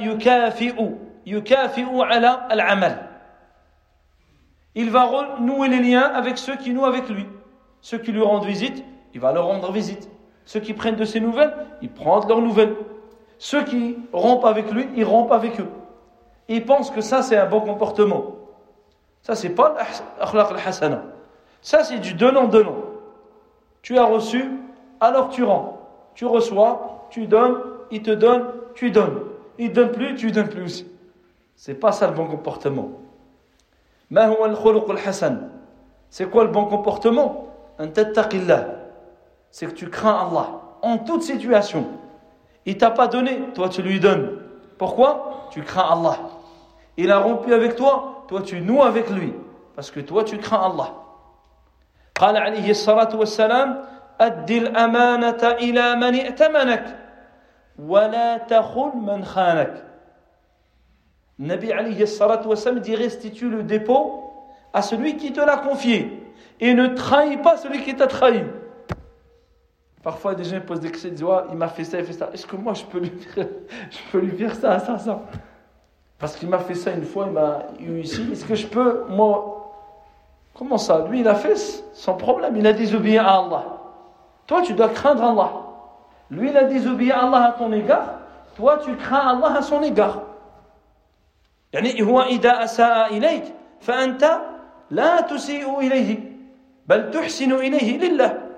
يكافئ 0.00 0.90
يكافئ 1.26 1.86
على 2.02 2.46
العمل 2.50 3.06
Il 4.78 4.90
va 4.90 5.08
nouer 5.40 5.68
les 5.68 5.80
liens 5.80 6.02
avec 6.02 6.36
ceux 6.36 6.54
qui 6.56 6.74
nouent 6.74 6.84
avec 6.84 7.08
lui. 7.08 7.24
Ceux 7.80 7.96
qui 7.96 8.12
lui 8.12 8.20
rendent 8.20 8.44
visite, 8.44 8.84
il 9.14 9.20
va 9.20 9.32
leur 9.32 9.46
rendre 9.46 9.72
visite. 9.72 10.10
Ceux 10.44 10.60
qui 10.60 10.74
prennent 10.74 10.96
de 10.96 11.06
ses 11.06 11.18
nouvelles, 11.18 11.54
il 11.80 11.88
prend 11.88 12.20
de 12.20 12.28
leurs 12.28 12.42
nouvelles. 12.42 12.76
Ceux 13.38 13.64
qui 13.64 13.96
rompent 14.12 14.44
avec 14.44 14.70
lui, 14.70 14.86
il 14.94 15.04
rompt 15.04 15.32
avec 15.32 15.58
eux. 15.60 15.70
Et 16.48 16.56
il 16.56 16.66
pense 16.66 16.90
que 16.90 17.00
ça, 17.00 17.22
c'est 17.22 17.38
un 17.38 17.46
bon 17.46 17.60
comportement. 17.60 18.34
Ça, 19.22 19.34
c'est 19.34 19.54
pas 19.54 19.74
l'akhlaq 20.20 20.50
al-hasana. 20.50 21.02
Ça, 21.62 21.82
c'est 21.82 21.98
du 21.98 22.12
donnant-donnant. 22.12 22.76
Tu 23.80 23.96
as 23.98 24.04
reçu, 24.04 24.44
alors 25.00 25.30
tu 25.30 25.42
rends. 25.42 25.80
Tu 26.14 26.26
reçois, 26.26 26.99
tu 27.10 27.26
donnes, 27.26 27.56
il 27.90 28.02
te 28.02 28.10
donne, 28.10 28.44
tu 28.74 28.90
donnes. 28.90 29.20
Il 29.58 29.70
ne 29.70 29.74
donne 29.74 29.92
plus, 29.92 30.14
tu 30.16 30.30
donnes 30.32 30.48
plus 30.48 30.62
aussi. 30.62 30.86
C'est 31.54 31.74
pas 31.74 31.92
ça 31.92 32.06
le 32.06 32.12
bon 32.12 32.26
comportement. 32.26 32.90
C'est 36.10 36.30
quoi 36.30 36.44
le 36.44 36.50
bon 36.50 36.66
comportement 36.66 37.46
c'est 39.50 39.66
que 39.66 39.72
tu 39.72 39.90
crains 39.90 40.28
Allah 40.28 40.60
en 40.82 40.98
toute 40.98 41.22
situation. 41.22 41.86
Il 42.64 42.78
t'a 42.78 42.90
pas 42.90 43.06
donné, 43.06 43.40
toi 43.54 43.68
tu 43.68 43.82
lui 43.82 44.00
donnes. 44.00 44.38
Pourquoi 44.78 45.48
Tu 45.50 45.62
crains 45.62 45.88
Allah. 45.92 46.18
Il 46.96 47.10
a 47.12 47.18
rompu 47.18 47.52
avec 47.52 47.76
toi, 47.76 48.24
toi 48.28 48.42
tu 48.42 48.60
noues 48.60 48.82
avec 48.82 49.10
lui. 49.10 49.34
Parce 49.74 49.90
que 49.90 50.00
toi 50.00 50.24
tu 50.24 50.38
crains 50.38 50.72
Allah. 50.72 50.92
قال 52.16 52.36
عليه 52.36 52.70
الصلاة 52.70 53.12
والسلام 53.16 53.84
أد 54.20 54.50
الأمانة 54.50 55.42
إلى 55.60 55.96
من 55.96 56.14
ائتمنك 56.14 56.99
ولا 57.80 58.38
تخل 58.38 58.92
من 58.96 59.24
خانك 59.24 59.86
Nabi 61.38 61.70
alayhi 61.70 62.06
salatu 62.06 62.48
wassalam 62.48 62.80
dit 62.80 62.94
restitue 62.94 63.50
le 63.50 63.62
dépôt 63.62 64.32
à 64.72 64.80
celui 64.82 65.16
qui 65.16 65.32
te 65.32 65.40
l'a 65.40 65.58
confié 65.58 66.32
et 66.60 66.72
ne 66.72 66.86
trahis 66.88 67.36
pas 67.36 67.56
celui 67.56 67.82
qui 67.82 67.94
t'a 67.94 68.06
trahi. 68.06 68.42
Parfois, 70.02 70.34
des 70.34 70.44
gens 70.44 70.60
posent 70.60 70.80
des 70.80 70.90
questions, 70.90 71.10
ils 71.10 71.14
disent 71.14 71.26
Il 71.50 71.56
m'a 71.56 71.68
fait 71.68 71.84
ça, 71.84 71.98
il 71.98 72.04
fait 72.04 72.12
ça. 72.12 72.30
Est-ce 72.32 72.46
que 72.46 72.56
moi, 72.56 72.74
je 72.74 72.84
peux 72.84 73.00
lui 73.00 73.10
dire, 73.10 73.48
je 73.90 73.98
peux 74.10 74.18
lui 74.18 74.32
dire 74.32 74.54
ça, 74.54 74.78
ça, 74.78 74.98
ça 74.98 75.20
Parce 76.18 76.36
qu'il 76.36 76.48
m'a 76.48 76.60
fait 76.60 76.74
ça 76.74 76.92
une 76.92 77.04
fois, 77.04 77.26
il 77.26 77.32
m'a 77.32 77.58
eu 77.80 78.00
ici. 78.00 78.26
Est-ce 78.32 78.44
que 78.44 78.54
je 78.54 78.66
peux, 78.66 79.04
moi. 79.08 79.52
Comment 80.54 80.78
ça 80.78 81.06
Lui, 81.10 81.20
il 81.20 81.28
a 81.28 81.34
fait 81.34 81.56
sans 81.92 82.14
problème, 82.14 82.56
il 82.56 82.66
a 82.66 82.72
désobéi 82.72 83.18
à 83.18 83.28
Allah. 83.28 83.64
Toi, 84.46 84.62
tu 84.62 84.72
dois 84.72 84.88
craindre 84.88 85.24
Allah. 85.24 85.52
Lui, 86.31 86.49
il 86.49 86.57
a 86.57 86.63
désobéi 86.63 87.11
à 87.11 87.19
Allah 87.27 87.45
à 87.47 87.51
ton 87.51 87.71
égard. 87.73 88.19
Toi, 88.55 88.79
tu 88.83 88.95
crains 88.95 89.37
Allah 89.37 89.57
à 89.57 89.61
son 89.61 89.83
égard. 89.83 90.23
يعني 91.73 92.01
هو 92.01 92.21
إذا 92.21 92.63
أساء 92.63 93.17
إليك 93.17 93.43
فأنت 93.81 94.41
لا 94.91 95.21
تسيء 95.21 95.79
إليه 95.79 96.19
بل 96.87 97.11
تحسن 97.11 97.51
إليه 97.51 97.97
لله 97.97 98.49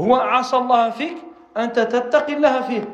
هو 0.00 0.14
عصى 0.16 0.56
الله 0.56 0.90
فيك 0.90 1.16
أنت 1.56 1.80
تتقي 1.80 2.32
الله 2.34 2.60
فيه 2.60 2.84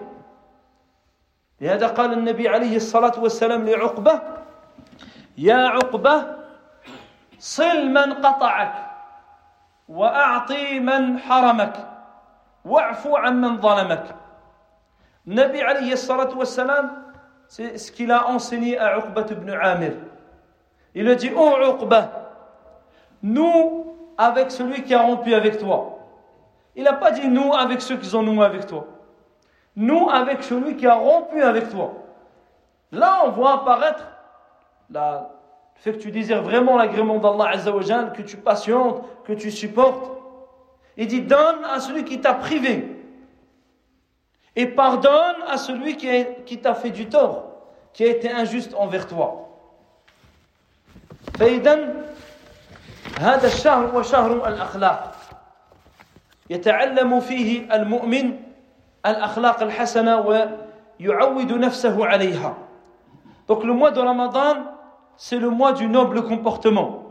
لهذا 1.61 1.87
قال 1.87 2.12
النبي 2.12 2.49
عليه 2.49 2.77
الصلاة 2.77 3.17
والسلام 3.17 3.64
لعقبة 3.64 4.23
يا 5.38 5.57
عقبة 5.57 6.37
صل 7.38 7.88
من 7.88 8.12
قطعك 8.12 8.75
وأعطي 9.88 10.81
من 10.81 11.19
حرمك 11.19 11.97
Wa'fu 12.64 13.09
amman 13.16 13.61
zalamak. 13.61 14.14
Nabi 15.27 15.61
alayhi 15.61 15.97
salatu 15.97 16.37
wassalam, 16.37 17.05
c'est 17.49 17.79
ce 17.79 17.92
qu'il 17.92 18.11
a 18.11 18.29
enseigné 18.29 18.79
à 18.79 18.99
Uqba 18.99 19.25
ibn 19.31 19.51
Amir. 19.51 19.92
Il 20.94 21.09
a 21.09 21.14
dit 21.14 21.31
Oh 21.37 21.57
Uqba, 21.62 22.11
nous 23.23 23.94
avec 24.16 24.51
celui 24.51 24.83
qui 24.83 24.94
a 24.94 25.03
rompu 25.03 25.35
avec 25.35 25.59
toi. 25.59 25.99
Il 26.75 26.85
n'a 26.85 26.94
pas 26.94 27.11
dit 27.11 27.29
nous 27.29 27.53
avec 27.55 27.81
ceux 27.81 27.97
qui 27.97 28.14
ont 28.14 28.23
noué 28.23 28.44
avec 28.44 28.66
toi. 28.66 28.87
Nous 29.77 30.09
avec 30.11 30.42
celui 30.42 30.77
qui 30.77 30.87
a 30.87 30.94
rompu 30.94 31.42
avec 31.42 31.71
toi. 31.71 31.92
Là, 32.90 33.23
on 33.25 33.31
voit 33.31 33.55
apparaître 33.55 34.07
la, 34.90 35.31
le 35.77 35.81
fait 35.81 35.92
que 35.92 36.03
tu 36.03 36.11
désires 36.11 36.42
vraiment 36.42 36.77
l'agrément 36.77 37.18
d'Allah 37.18 37.51
Azzawajal, 37.51 38.12
que 38.12 38.23
tu 38.23 38.37
patientes, 38.37 39.03
que 39.25 39.33
tu 39.33 39.51
supportes. 39.51 40.17
Il 40.97 41.08
dit 41.08 41.21
donne 41.21 41.63
à 41.65 41.80
celui 41.80 42.04
qui 42.04 42.21
t'a 42.21 42.34
privé. 42.34 42.89
Et 44.56 44.67
pardonne 44.67 45.41
à 45.47 45.58
celui 45.58 45.97
qui, 45.97 46.10
qui 46.45 46.60
t'a 46.60 46.76
fait 46.76 46.91
du 46.91 47.08
tort, 47.08 47.45
qui 47.91 48.04
a 48.04 48.08
été 48.08 48.32
injuste 48.32 48.76
envers 48.76 49.08
toi. 49.08 49.39
هذا 53.19 53.47
الشهر 53.47 53.86
هو 53.86 54.02
شهر 54.02 54.47
الأخلاق 54.47 55.15
يتعلم 56.49 57.19
فيه 57.19 57.76
المؤمن 57.76 58.39
الأخلاق 59.06 59.63
الحسنة 59.63 60.17
ويعود 60.19 61.52
نفسه 61.52 62.06
عليها 62.06 62.58
Donc 63.47 63.65
le 63.65 63.73
mois 63.73 63.91
de 63.91 63.99
Ramadan, 63.99 64.56
c'est 65.17 65.38
le 65.38 65.49
mois 65.49 65.73
du 65.73 65.88
noble 65.88 66.23
comportement. 66.23 67.04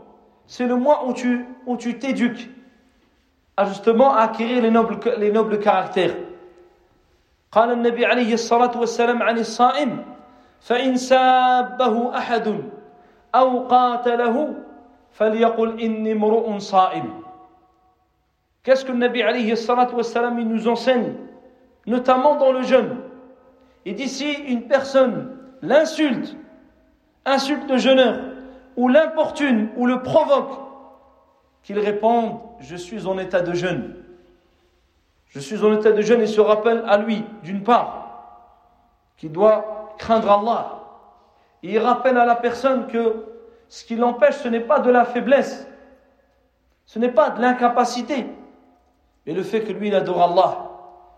C'est 0.47 0.65
le 0.65 0.75
mois 0.75 1.05
où 1.05 1.13
tu 1.13 1.45
où 1.67 1.77
tu 1.77 1.99
t'éduques 1.99 2.49
à 3.57 3.65
justement 3.65 4.15
acquérir 4.15 4.61
les 4.63 4.71
nobles, 4.71 4.99
les 5.17 5.31
nobles 5.31 5.59
caractères. 5.59 6.15
قال 7.53 7.71
النبي 7.71 8.05
عليه 8.05 8.33
الصلاة 8.33 8.73
والسلام 8.73 9.23
عن 9.23 9.37
الصائم 9.37 10.05
فإن 10.61 10.97
سابه 10.97 12.17
أحد 12.17 12.63
أو 13.35 13.67
قاتله 13.67 14.63
Qu'est-ce 18.63 18.83
que 18.83 18.91
le 18.91 18.97
Nabi 18.97 19.21
alayhi 19.21 19.51
wassalam, 19.51 20.39
il 20.39 20.47
nous 20.47 20.67
enseigne 20.67 21.13
Notamment 21.85 22.35
dans 22.37 22.51
le 22.51 22.63
jeûne. 22.63 22.97
Il 23.85 23.93
dit 23.95 24.07
si 24.07 24.31
une 24.31 24.63
personne 24.63 25.37
l'insulte, 25.61 26.35
insulte 27.25 27.69
le 27.69 27.77
jeûneur, 27.77 28.19
ou 28.75 28.87
l'importune, 28.87 29.69
ou 29.75 29.85
le 29.85 30.01
provoque, 30.01 30.59
qu'il 31.67 31.79
réponde 31.79 32.39
Je 32.59 32.75
suis 32.75 33.07
en 33.07 33.17
état 33.17 33.41
de 33.41 33.53
jeûne. 33.53 33.95
Je 35.27 35.39
suis 35.39 35.63
en 35.63 35.73
état 35.73 35.91
de 35.91 36.01
jeûne 36.01 36.21
et 36.21 36.27
se 36.27 36.41
rappelle 36.41 36.83
à 36.87 36.97
lui, 36.97 37.25
d'une 37.43 37.63
part, 37.63 38.03
qu'il 39.17 39.31
doit 39.31 39.95
craindre 39.97 40.29
Allah. 40.29 40.79
Et 41.63 41.73
il 41.73 41.79
rappelle 41.79 42.17
à 42.17 42.25
la 42.25 42.35
personne 42.35 42.87
que 42.87 43.25
ce 43.67 43.83
qui 43.85 43.95
l'empêche, 43.95 44.35
ce 44.35 44.47
n'est 44.47 44.59
pas 44.59 44.79
de 44.79 44.91
la 44.91 45.05
faiblesse, 45.05 45.67
ce 46.85 46.99
n'est 46.99 47.11
pas 47.11 47.31
de 47.31 47.41
l'incapacité, 47.41 48.27
mais 49.25 49.33
le 49.33 49.41
fait 49.41 49.61
que 49.61 49.71
lui, 49.71 49.87
il 49.87 49.95
adore 49.95 50.21
Allah. 50.21 50.57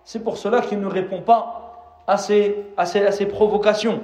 C'est 0.03 0.23
pour 0.23 0.37
cela 0.37 0.61
qu'il 0.61 0.79
ne 0.79 0.85
répond 0.87 1.21
pas 1.21 2.03
à 2.07 2.17
ces, 2.17 2.65
à 2.77 2.85
ces, 2.85 3.05
à 3.05 3.11
ces 3.11 3.25
provocations. 3.25 4.01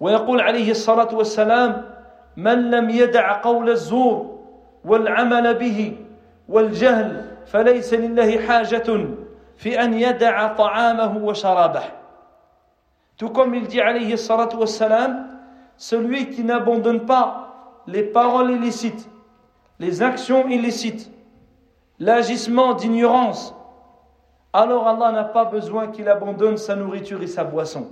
ويقول 0.00 0.40
عليه 0.40 0.70
الصلاة 0.70 1.14
والسلام 1.14 1.84
من 2.36 2.70
لم 2.70 2.90
يدع 2.90 3.40
قول 3.40 3.70
الزور 3.70 4.35
والعمل 4.87 5.53
به 5.53 5.97
والجهل 6.49 7.35
فليس 7.45 7.93
لله 7.93 8.47
حاجة 8.47 9.07
في 9.57 9.83
أن 9.83 9.93
يدع 9.93 10.47
طعامه 10.47 11.17
وشرابه 11.17 11.83
Tout 13.17 13.29
comme 13.29 13.55
il 13.55 13.67
dit 13.67 13.81
alayhi 13.81 14.15
salatu 14.15 14.57
wassalam, 14.57 15.25
celui 15.75 16.29
qui 16.29 16.43
n'abandonne 16.43 17.07
pas 17.07 17.81
les 17.87 18.03
paroles 18.03 18.51
illicites, 18.51 19.09
les 19.79 20.03
actions 20.03 20.47
illicites, 20.47 21.11
l'agissement 21.99 22.75
d'ignorance, 22.75 23.55
alors 24.53 24.87
Allah 24.87 25.11
n'a 25.11 25.23
pas 25.23 25.45
besoin 25.45 25.87
qu'il 25.87 26.07
abandonne 26.07 26.57
sa 26.57 26.75
nourriture 26.75 27.21
et 27.23 27.27
sa 27.27 27.43
boisson. 27.43 27.87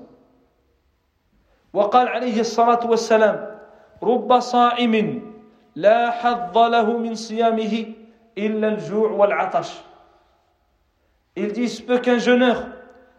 وقال 1.74 2.08
عليه 2.08 2.40
الصلاة 2.40 2.88
والسلام 2.88 3.58
رب 4.04 4.40
صائم 4.40 5.35
لا 5.77 6.11
حظ 6.11 6.59
له 6.59 6.99
من 6.99 7.15
صيامه 7.15 7.87
إلا 8.39 8.69
الجوع 8.69 9.11
والعطش 9.11 9.83
Ils 11.37 11.53
disent 11.53 11.81
peu 11.81 11.99
qu'un 11.99 12.19
jeûneur 12.19 12.67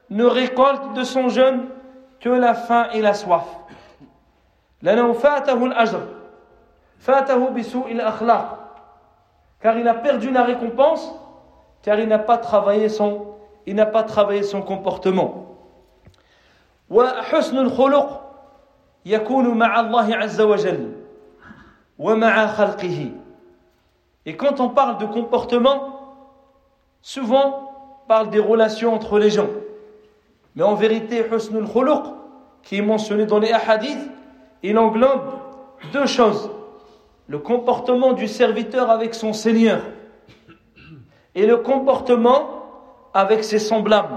ne 0.09 0.25
récolte 0.25 0.93
de 0.93 1.03
son 1.03 1.29
jeûne 1.29 1.69
que 2.19 2.29
la 2.29 2.53
faim 2.53 2.87
et 2.93 3.01
la 3.01 3.13
soif. 3.13 3.45
لأنه 4.81 5.13
فاته 5.13 5.65
الأجر 5.65 6.07
فاته 6.99 7.49
بسوء 7.49 7.91
الأخلاق 7.91 8.57
car 9.61 9.77
il 9.77 9.87
a 9.87 9.93
perdu 9.93 10.31
la 10.31 10.43
récompense 10.43 11.13
car 11.83 11.99
il 11.99 12.07
n'a 12.07 12.19
pas 12.19 12.37
travaillé 12.37 12.89
son 12.89 13.35
il 13.67 13.75
n'a 13.75 13.85
pas 13.85 14.03
travaillé 14.03 14.43
son 14.43 14.61
comportement 14.61 15.47
وحسن 16.89 17.57
الخلق 17.57 18.21
يكون 19.05 19.57
مع 19.57 19.79
الله 19.79 20.15
عز 20.15 20.41
وجل 20.41 20.91
ومع 20.91 20.94
خلقه 20.94 20.94
et 24.25 24.35
quand 24.35 24.59
on 24.59 24.69
parle 24.69 24.97
de 24.97 25.05
comportement 25.05 26.15
souvent 27.01 27.71
on 28.03 28.07
parle 28.07 28.29
des 28.29 28.39
relations 28.39 28.93
entre 28.93 29.19
les 29.19 29.29
gens 29.29 29.49
mais 30.55 30.63
en 30.63 30.75
vérité 30.75 31.23
husnul 31.31 31.67
khuluq 31.67 32.03
qui 32.63 32.77
est 32.77 32.81
mentionné 32.81 33.25
dans 33.25 33.39
les 33.39 33.51
hadiths 33.51 34.09
il 34.63 34.77
englobe 34.77 35.31
deux 35.93 36.05
choses 36.05 36.49
le 37.27 37.39
comportement 37.39 38.13
du 38.13 38.27
serviteur 38.27 38.89
avec 38.89 39.15
son 39.15 39.33
Seigneur 39.33 39.81
et 41.33 41.45
le 41.45 41.57
comportement 41.57 42.61
avec 43.13 43.43
ses 43.43 43.59
semblables, 43.59 44.15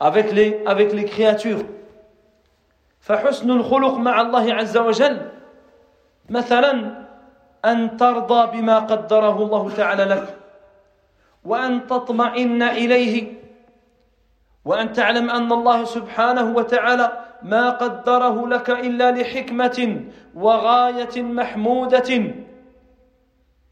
avec 0.00 0.32
les, 0.32 0.60
avec 0.66 0.92
les 0.92 1.04
créatures. 1.04 1.64
فحسن 3.02 3.50
الخلق 3.50 3.94
مع 3.98 4.20
الله 4.20 4.54
عز 4.54 4.76
وجل 4.78 5.20
مثلا 6.29 7.05
أن 7.65 7.97
ترضى 7.97 8.57
بما 8.57 8.79
قدره 8.79 9.43
الله 9.43 9.69
تعالى 9.69 10.03
لك 10.03 10.37
وأن 11.43 11.87
تطمئن 11.87 12.63
إليه 12.63 13.33
وأن 14.65 14.93
تعلم 14.93 15.29
أن 15.29 15.51
الله 15.51 15.83
سبحانه 15.83 16.55
وتعالى 16.55 17.25
ما 17.43 17.69
قدره 17.69 18.47
لك 18.47 18.69
إلا 18.69 19.11
لحكمة 19.11 20.03
وغاية 20.35 21.21
محمودة. 21.21 22.33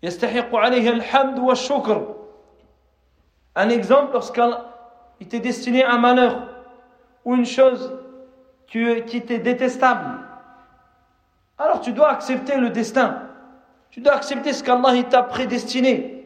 يستحق 0.03 0.55
عليها 0.55 0.91
الحمد 0.91 1.39
والشكر. 1.39 2.15
Un 3.55 3.69
exemple, 3.69 4.13
lorsqu'il 4.13 5.27
t'est 5.27 5.39
destiné 5.39 5.83
un 5.83 5.97
malheur 5.97 6.41
ou 7.23 7.35
une 7.35 7.45
chose 7.45 7.97
qui 8.67 9.21
t'est 9.21 9.39
détestable, 9.39 10.24
alors 11.57 11.81
tu 11.81 11.91
dois 11.93 12.09
accepter 12.09 12.57
le 12.57 12.69
destin. 12.69 13.21
Tu 13.89 14.01
dois 14.01 14.13
accepter 14.13 14.51
ce 14.51 14.63
qu'Allah 14.63 15.03
t'a 15.03 15.23
prédestiné. 15.23 16.23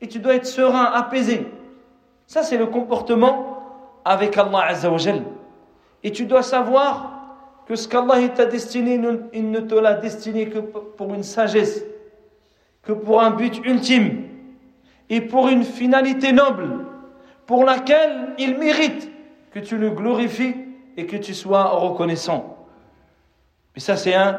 Et 0.00 0.08
tu 0.08 0.18
dois 0.18 0.34
être 0.34 0.46
serein, 0.46 0.84
apaisé. 0.84 1.46
Ça, 2.26 2.42
c'est 2.42 2.56
le 2.56 2.66
comportement 2.66 4.00
avec 4.04 4.36
Allah 4.38 4.66
Azzawajal. 4.68 5.22
Et 6.04 6.12
tu 6.12 6.26
dois 6.26 6.42
savoir 6.42 7.12
que 7.66 7.74
ce 7.74 7.88
qu'Allah 7.88 8.28
t'a 8.28 8.46
destiné, 8.46 9.00
il 9.32 9.50
ne 9.50 9.60
te 9.60 9.74
l'a 9.74 9.94
destiné 9.94 10.48
que 10.48 10.58
pour 10.58 11.14
une 11.14 11.22
sagesse, 11.22 11.84
que 12.82 12.92
pour 12.92 13.20
un 13.20 13.30
but 13.30 13.64
ultime 13.64 14.24
et 15.08 15.20
pour 15.20 15.48
une 15.48 15.64
finalité 15.64 16.32
noble 16.32 16.86
pour 17.46 17.64
laquelle 17.64 18.34
il 18.38 18.58
mérite 18.58 19.10
que 19.50 19.58
tu 19.58 19.76
le 19.76 19.90
glorifies 19.90 20.54
et 20.96 21.06
que 21.06 21.16
tu 21.16 21.34
sois 21.34 21.64
reconnaissant. 21.64 22.66
Mais 23.74 23.80
ça, 23.80 23.96
c'est 23.96 24.14
un, 24.14 24.38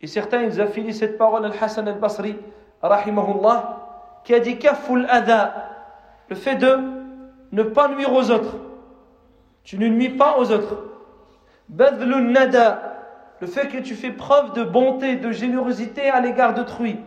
Et 0.00 0.06
certains, 0.06 0.42
ils 0.42 0.60
affilient 0.60 0.94
cette 0.94 1.18
parole 1.18 1.44
à 1.44 1.50
Hassan 1.60 1.88
al-Basri, 1.88 2.36
rahimahullah, 2.82 4.20
qui 4.24 4.34
a 4.34 4.40
dit 4.40 4.58
kaful 4.58 5.06
ada, 5.08 5.70
le 6.28 6.36
fait 6.36 6.56
de 6.56 6.78
ne 7.52 7.62
pas 7.62 7.88
nuire 7.88 8.12
aux 8.12 8.30
autres. 8.30 8.56
Tu 9.64 9.78
ne 9.78 9.88
nuis 9.88 10.10
pas 10.10 10.38
aux 10.38 10.50
autres. 10.52 10.84
Badlun 11.68 12.30
nada, 12.30 12.96
le 13.40 13.46
fait 13.46 13.68
que 13.68 13.78
tu 13.78 13.94
fais 13.94 14.10
preuve 14.10 14.52
de 14.52 14.64
bonté, 14.64 15.16
de 15.16 15.32
générosité 15.32 16.08
à 16.08 16.20
l'égard 16.20 16.54
d'autrui. 16.54 16.98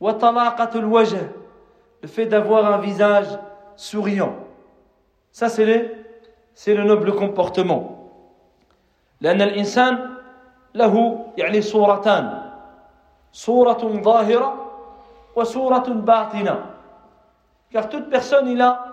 Wa 0.00 0.14
talaqatul 0.14 0.88
le 2.02 2.08
fait 2.08 2.26
d'avoir 2.26 2.72
un 2.72 2.78
visage 2.78 3.26
souriant. 3.76 4.34
Ça, 5.32 5.48
c'est 5.48 5.64
le, 5.66 6.74
le 6.74 6.84
noble 6.84 7.14
comportement. 7.14 8.10
L'anal 9.20 9.58
insan, 9.58 9.98
له 10.75 11.25
يعني 11.37 11.61
صورتان 11.61 12.51
صورة 13.31 14.01
ظاهرة 14.03 14.49
وصورة 15.35 15.87
باطنة 15.87 16.71
car 17.71 17.89
toute 17.89 18.09
personne 18.09 18.47
il 18.47 18.61
a 18.61 18.85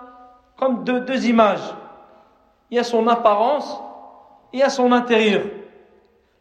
comme 0.57 0.83
deux, 0.85 1.01
deux 1.01 1.27
images 1.27 1.75
il 2.71 2.77
y 2.77 2.81
a 2.81 2.85
son 2.85 3.07
apparence 3.07 3.81
et 4.53 4.57
il 4.57 4.61
y 4.61 4.63
a 4.63 4.71
son 4.71 4.93
intérieur 4.93 5.43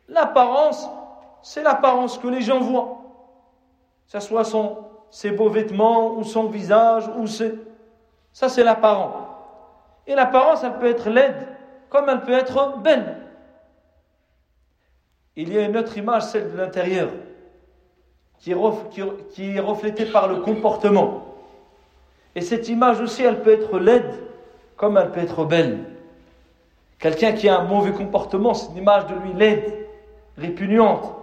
l'apparence 0.08 0.90
c'est 1.42 1.64
l'apparence 1.64 2.18
que 2.18 2.28
les 2.28 2.42
gens 2.42 2.60
voient 2.60 2.98
que 4.06 4.20
ce 4.20 4.20
soit 4.20 4.44
son, 4.44 4.78
ses 5.10 5.32
beaux 5.32 5.50
vêtements 5.50 6.14
ou 6.14 6.24
son 6.24 6.46
visage 6.46 7.10
ou 7.18 7.28
ses... 7.28 7.60
ça 8.34 8.50
c'est 8.50 8.64
l'apparent 8.64 9.28
et 10.08 10.16
l'apparence 10.16 10.64
elle 10.64 10.78
peut 10.80 10.90
être 10.90 11.10
laide 11.10 11.48
comme 11.90 12.10
elle 12.10 12.22
peut 12.22 12.34
être 12.34 12.78
belle 12.78 13.18
il 15.36 15.54
y 15.54 15.58
a 15.58 15.64
une 15.64 15.78
autre 15.78 15.98
image, 15.98 16.24
celle 16.24 16.52
de 16.52 16.58
l'intérieur, 16.58 17.10
qui, 18.40 18.52
est 18.52 19.60
reflétée 19.60 20.06
par 20.06 20.28
le 20.28 20.38
comportement. 20.38 21.26
Et 22.36 22.42
cette 22.42 22.70
image 22.70 23.00
aussi, 23.00 23.24
elle 23.24 23.42
peut 23.42 23.54
être 23.54 23.80
laide, 23.80 24.14
comme 24.76 24.98
elle 24.98 25.12
peut 25.12 25.20
être 25.20 25.46
belle. 25.46 25.80
Quelqu'un 27.00 27.34
qui 27.34 27.48
a 27.50 27.60
un 27.60 27.64
mauvais 27.64 27.92
comportement, 27.92 28.54
c'est 28.54 28.72
une 28.72 28.78
image 28.78 29.08
de 29.08 29.16
lui 29.16 29.34
laide, 29.34 29.88
répugnante. 30.38 31.16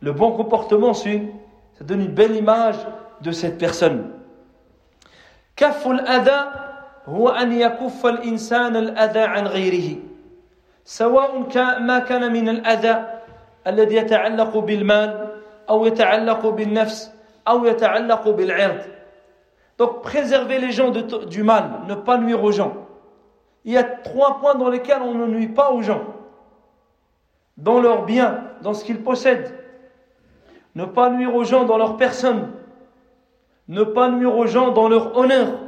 Le 0.00 0.12
bon 0.12 0.32
comportement, 0.32 0.94
ça 0.94 1.10
donne 1.80 2.00
une 2.00 2.08
belle 2.08 2.36
image 2.36 2.76
de 3.20 3.30
cette 3.32 3.58
personne. 3.58 4.10
كف 5.56 5.86
الأذى 5.86 6.40
هو 7.06 7.28
أن 7.28 7.52
يكف 7.52 8.06
الإنسان 8.06 8.76
الأذى 8.76 9.20
عن 9.20 9.46
غيره 9.46 9.96
سواء 10.84 11.38
ما 11.80 11.98
كان 11.98 12.32
من 12.32 12.48
الأذى 12.48 13.15
الذي 13.66 13.96
يتعلق 13.96 14.58
بالمال 14.58 15.28
أو 15.70 15.86
يتعلق 15.86 16.46
بالنفس 16.46 17.12
أو 17.48 17.64
يتعلق 17.64 18.28
بالعرض 18.28 18.80
Donc 19.78 20.02
préserver 20.02 20.58
les 20.58 20.70
gens 20.70 20.90
de, 20.90 21.24
du 21.24 21.42
mal, 21.42 21.64
ne 21.88 21.94
pas 21.94 22.18
nuire 22.18 22.44
aux 22.44 22.52
gens. 22.52 22.74
Il 23.64 23.72
y 23.72 23.78
a 23.78 23.82
trois 23.82 24.38
points 24.38 24.54
dans 24.54 24.68
lesquels 24.68 25.00
on 25.02 25.14
ne 25.14 25.26
nuit 25.26 25.48
pas 25.48 25.72
aux 25.72 25.82
gens. 25.82 26.02
Dans 27.56 27.80
leurs 27.80 28.04
biens, 28.04 28.44
dans 28.60 28.74
ce 28.74 28.84
qu'ils 28.84 29.02
possèdent. 29.02 29.52
ne 30.74 30.84
pas 30.84 31.10
nuire 31.10 31.34
aux 31.34 31.44
gens 31.44 31.64
dans 31.64 31.76
leur 31.76 31.96
personne, 31.96 32.50
ne 33.68 33.82
pas 33.82 34.08
nuire 34.08 34.36
aux 34.36 34.46
gens 34.46 34.72
dans 34.72 34.88
leur 34.88 35.16
honneur. 35.16 35.58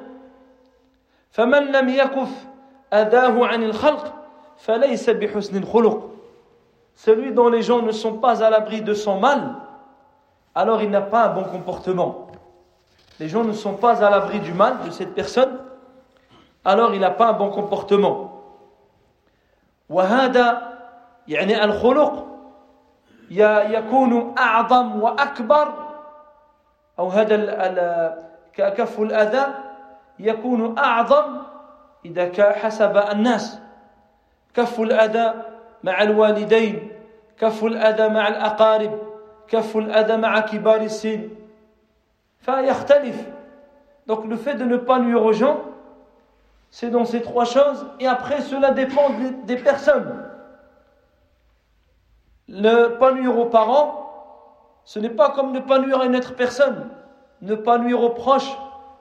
فمن 1.31 1.73
لم 1.73 1.89
يكف 1.89 2.31
أذاه 2.93 3.47
عن 3.47 3.63
الخلق 3.63 4.15
فليس 4.59 5.11
بحسن 5.11 5.57
الخلق 5.57 6.08
celui 6.99 7.33
dont 7.33 7.49
les 7.49 7.63
gens 7.63 7.83
ne 7.83 7.93
sont 7.93 8.19
pas 8.19 8.43
à 8.43 8.51
l'abri 8.51 8.83
de 8.83 8.95
son 8.95 9.19
mal, 9.19 9.55
alors 10.55 10.83
il 10.83 10.91
n'a 10.91 11.01
pas 11.01 11.27
un 11.27 11.35
bon 11.35 11.45
comportement. 11.45 12.29
Les 13.19 13.29
gens 13.29 13.45
ne 13.45 13.53
sont 13.53 13.75
pas 13.75 14.05
à 14.05 14.11
l'abri 14.11 14.41
du 14.41 14.53
mal 14.53 14.79
de 14.85 14.91
cette 14.91 15.15
personne, 15.15 15.59
alors 16.65 16.95
il 16.95 17.01
n'a 17.01 17.11
pas 17.11 17.29
un 17.29 17.33
bon 17.33 17.51
comportement. 17.51 18.31
وهذا 19.89 20.73
يعني 21.29 21.65
الخلق 21.65 22.27
يكون 23.31 24.35
أعظم 24.39 25.03
وأكبر 25.03 25.69
أو 26.99 27.09
هذا 27.09 27.37
كف 28.57 29.01
الأذى 29.01 29.47
يكون 30.19 30.79
أعظم 30.79 31.43
إذا 32.05 32.53
حسب 32.53 32.97
الناس 32.97 33.61
كف 34.55 34.81
الأذى 34.81 35.48
مع 35.83 36.03
الوالدين 36.03 36.89
كف 37.39 37.65
الأذى 37.65 38.09
مع 38.09 38.29
الأقارب 38.29 38.99
كف 39.49 39.77
الأذى 39.77 40.17
مع 40.17 40.41
كبار 40.41 40.81
السن 40.81 41.29
فيختلف 42.41 43.17
donc 44.07 44.27
le 44.27 44.37
fait 44.37 44.55
de 44.55 44.65
ne 44.65 44.77
pas 44.77 44.99
nuire 44.99 45.25
aux 45.25 45.33
gens 45.33 45.61
c'est 46.71 46.91
dans 46.91 47.05
ces 47.05 47.23
trois 47.23 47.45
choses 47.45 47.87
et 48.01 48.07
après 48.07 48.41
cela 48.41 48.71
dépend 48.73 49.11
des 49.45 49.57
personnes 49.57 50.25
ne 52.49 52.87
pas 52.89 53.13
nuire 53.13 53.39
aux 53.39 53.47
parents 53.47 54.11
ce 54.85 54.99
n'est 54.99 55.11
pas 55.11 55.31
comme 55.31 55.53
ne 55.53 55.61
pas 55.61 55.79
nuire 55.79 56.01
à 56.01 56.07
une 56.07 56.17
autre 56.17 56.35
personne 56.35 56.89
ne 57.43 57.55
pas 57.55 57.79
nuire 57.79 58.03
aux 58.03 58.11
proches 58.11 58.57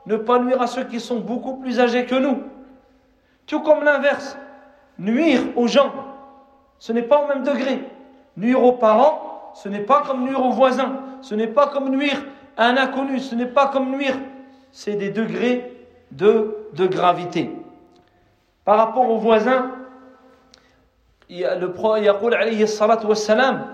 ne 0.05 0.15
pas 0.17 0.39
nuire 0.39 0.61
à 0.61 0.67
ceux 0.67 0.83
qui 0.83 0.99
sont 0.99 1.19
beaucoup 1.19 1.55
plus 1.57 1.79
âgés 1.79 2.05
que 2.05 2.15
nous 2.15 2.43
tout 3.45 3.61
comme 3.61 3.83
l'inverse 3.83 4.37
nuire 4.97 5.41
aux 5.55 5.67
gens 5.67 5.91
ce 6.78 6.92
n'est 6.92 7.02
pas 7.02 7.22
au 7.24 7.26
même 7.26 7.42
degré. 7.42 7.80
Nuire 8.36 8.62
aux 8.62 8.72
parents, 8.72 9.52
ce 9.54 9.68
n'est 9.68 9.80
pas 9.80 10.02
comme 10.02 10.24
nuire 10.24 10.44
aux 10.44 10.50
voisins, 10.50 11.00
ce 11.22 11.34
n'est 11.34 11.48
pas 11.48 11.66
comme 11.68 11.88
nuire 11.90 12.24
à 12.56 12.66
un 12.66 12.76
inconnu, 12.76 13.18
ce 13.18 13.34
n'est 13.34 13.46
pas 13.46 13.68
comme 13.68 13.90
nuire. 13.90 14.16
C'est 14.70 14.94
des 14.94 15.10
degrés 15.10 15.86
de, 16.12 16.56
de 16.74 16.86
gravité. 16.86 17.50
Par 18.64 18.76
rapport 18.76 19.10
aux 19.10 19.18
voisins, 19.18 19.72
le 21.30 21.66
prophète 21.72 22.02
dit 22.02 22.34
alayhi 22.34 22.68
salatu 22.68 23.06
wassalam, 23.06 23.66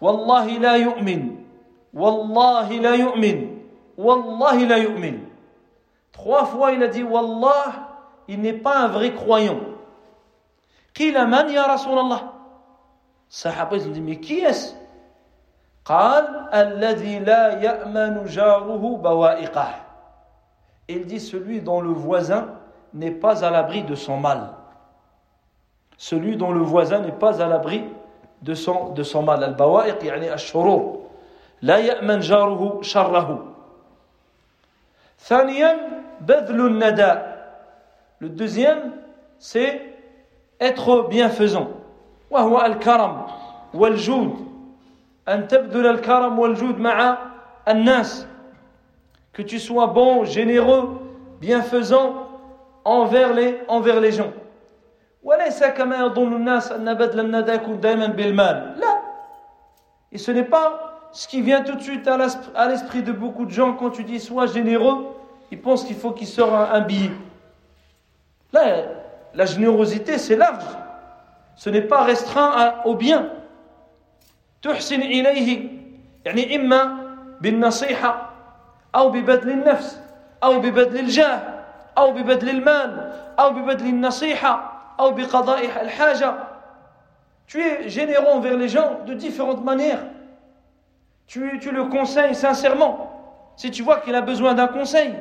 Wallahi 0.00 0.58
la 0.58 0.78
yu'min, 0.78 1.36
Wallahi 1.92 2.80
la 2.80 2.96
yu'min, 2.96 3.46
Wallahi 3.96 4.66
la 4.66 4.78
yu'min. 4.78 5.14
Trois 6.12 6.44
fois 6.44 6.72
il 6.72 6.82
a 6.82 6.88
dit 6.88 7.02
Wallah, 7.02 7.88
il 8.28 8.40
n'est 8.40 8.52
pas 8.52 8.78
un 8.78 8.88
vrai 8.88 9.12
croyant. 9.14 9.58
Qila 10.94 11.26
man 11.26 11.50
ya 11.50 11.64
Rasulallah? 11.64 12.39
Sahaba, 13.29 13.77
ils 13.77 13.87
ont 13.87 13.91
dit, 13.91 14.01
mais 14.01 14.19
qui 14.19 14.39
est-ce 14.39 14.73
Il 20.87 21.05
dit, 21.05 21.19
celui 21.19 21.61
dont 21.61 21.81
le 21.81 21.89
voisin 21.89 22.47
n'est 22.93 23.11
pas 23.11 23.43
à 23.43 23.51
l'abri 23.51 23.83
de 23.83 23.95
son 23.95 24.17
mal. 24.17 24.51
Celui 25.97 26.37
dont 26.37 26.51
le 26.51 26.61
voisin 26.61 26.99
n'est 26.99 27.11
pas 27.11 27.41
à 27.41 27.47
l'abri 27.47 27.83
de 28.41 28.53
son, 28.53 28.89
de 28.89 29.03
son 29.03 29.23
mal. 29.23 29.43
Al-bawa'iq, 29.43 30.03
yani 30.03 30.29
al-shurur. 30.29 30.99
La 31.61 31.81
ya'man 31.81 32.21
jaruhu 32.21 32.83
sharrahu. 32.83 33.55
ثانيا 35.19 35.71
بذل 36.21 36.59
الندى 36.61 37.13
le 38.19 38.29
deuxième 38.29 38.91
c'est 39.39 39.81
être 40.59 41.07
bienfaisant 41.09 41.69
وهو 42.29 42.65
الكرم 42.65 43.25
والجود 43.73 44.47
أن 45.27 45.47
تبذل 45.47 45.87
الكرم 45.87 46.39
والجود 46.39 46.79
مع 46.79 47.17
الناس 47.67 48.27
que 49.33 49.41
tu 49.41 49.59
sois 49.59 49.87
bon, 49.87 50.23
généreux, 50.23 50.97
bienfaisant 51.41 52.29
envers 52.85 53.33
les, 53.33 53.59
envers 53.67 53.99
les 53.99 54.11
gens. 54.13 54.31
وليس 55.23 55.63
كما 55.63 55.97
يظن 55.97 56.33
الناس 56.33 56.71
أن 56.71 56.93
بذل 56.93 57.19
الندى 57.19 57.51
يكون 57.53 57.79
دائما 57.79 58.07
بالمال. 58.07 58.75
لا. 58.79 59.01
Et 60.11 60.17
ce 60.17 60.31
n'est 60.31 60.43
pas 60.43 61.09
ce 61.11 61.27
qui 61.27 61.41
vient 61.41 61.61
tout 61.61 61.75
de 61.75 61.81
suite 61.81 62.07
à 62.07 62.67
l'esprit 62.67 63.03
de 63.03 63.11
beaucoup 63.11 63.45
de 63.45 63.51
gens 63.51 63.73
quand 63.73 63.89
tu 63.89 64.03
dis 64.03 64.19
sois 64.19 64.45
généreux, 64.45 65.07
ils 65.51 65.61
pensent 65.61 65.83
qu'il 65.83 65.95
faut 65.95 66.11
qu'il 66.11 66.27
sorte 66.27 66.53
un, 66.53 66.73
un 66.73 66.81
billet. 66.81 67.11
Là, 68.53 68.61
la 69.33 69.45
générosité, 69.45 70.17
c'est 70.17 70.37
large. 70.37 70.63
ce 71.55 71.69
n'est 71.69 71.81
pas 71.81 72.03
restreint 72.03 72.75
au 72.85 72.95
bien 72.95 73.29
تحسن 74.65 75.01
إليه 75.01 75.69
يعني 76.25 76.55
إما 76.55 76.97
بالنصيحة 77.41 78.29
أو 78.95 79.09
ببذل 79.09 79.51
النفس 79.51 80.01
أو 80.43 80.59
ببذل 80.59 80.99
الجاه 80.99 81.39
أو 81.97 82.11
ببذل 82.11 82.49
المال 82.49 83.13
أو 83.39 83.49
ببذل 83.49 83.85
النصيحة 83.85 84.81
أو 84.99 85.11
بقضاء 85.11 85.65
الحاجة 85.81 86.33
Tu 87.47 87.61
es 87.61 87.89
généreux 87.89 88.33
envers 88.33 88.57
les 88.57 88.67
gens 88.67 89.01
de 89.05 89.13
différentes 89.13 89.63
manières. 89.63 90.03
Tu, 91.27 91.59
tu 91.61 91.69
le 91.69 91.83
conseilles 91.85 92.33
sincèrement. 92.33 93.51
Si 93.55 93.69
tu 93.69 93.83
vois 93.83 93.99
qu'il 93.99 94.15
a 94.15 94.21
besoin 94.21 94.55
d'un 94.55 94.65
conseil, 94.65 95.13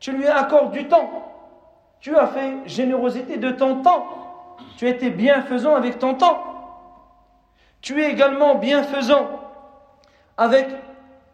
tu 0.00 0.12
lui 0.12 0.26
accordes 0.26 0.72
du 0.72 0.88
temps. 0.88 1.10
Tu 2.00 2.16
as 2.16 2.26
fait 2.26 2.54
générosité 2.64 3.36
de 3.36 3.50
ton 3.50 3.82
temps 3.82 4.19
tu 4.77 4.87
étais 4.87 5.09
bienfaisant 5.09 5.75
avec 5.75 5.99
ton 5.99 6.15
temps. 6.15 6.43
Tu 7.81 8.01
es 8.01 8.11
également 8.11 8.55
bienfaisant 8.55 9.27
avec, 10.37 10.67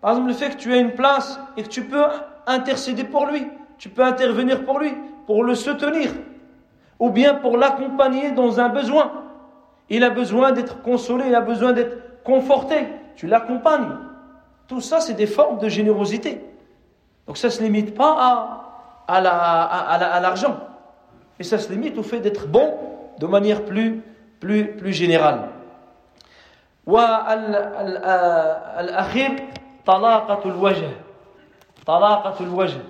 par 0.02 0.12
exemple, 0.12 0.30
le 0.30 0.34
fait 0.34 0.50
que 0.52 0.58
tu 0.58 0.74
as 0.74 0.78
une 0.78 0.92
place 0.92 1.40
et 1.56 1.64
que 1.64 1.68
tu 1.68 1.84
peux 1.84 2.04
intercéder 2.46 3.04
pour 3.04 3.26
lui, 3.26 3.48
tu 3.78 3.90
peux 3.90 4.04
intervenir 4.04 4.66
pour 4.66 4.80
lui, 4.80 4.94
pour 5.26 5.44
le 5.44 5.56
soutenir, 5.56 6.12
ou 7.00 7.10
bien 7.10 7.36
pour 7.36 7.58
l'accompagner 7.58 8.32
dans 8.32 8.60
un 8.60 8.70
besoin. 8.70 9.12
Il 9.90 10.04
a 10.04 10.10
besoin 10.10 10.52
d'être 10.52 10.82
consolé, 10.82 11.26
il 11.28 11.36
a 11.36 11.42
besoin 11.42 11.74
d'être 11.74 12.24
conforté, 12.24 12.88
tu 13.16 13.28
l'accompagnes. 13.28 13.96
Tout 14.68 14.82
ça, 14.82 15.00
c'est 15.00 15.14
des 15.14 15.28
formes 15.28 15.60
de 15.60 15.70
générosité. 15.70 16.44
Donc 17.26 17.38
ça 17.38 17.48
ne 17.48 17.52
se 17.52 17.62
limite 17.62 17.96
pas 17.96 18.16
à, 19.08 19.14
à 19.14 20.22
l'argent, 20.22 20.50
la, 20.50 20.58
mais 21.38 21.46
ça 21.46 21.58
se 21.58 21.72
limite 21.72 21.98
au 21.98 22.04
fait 22.04 22.20
d'être 22.20 22.48
bon 22.48 22.87
de 23.19 23.27
manière 23.27 23.65
plus, 23.65 24.03
plus, 24.41 24.77
plus 24.77 24.93
générale. 24.93 25.49
والأخير 28.83 29.31
طلاقة 29.87 30.49
الوجه 30.51 30.89
طلاقة 31.87 32.45
الوجه 32.45 32.81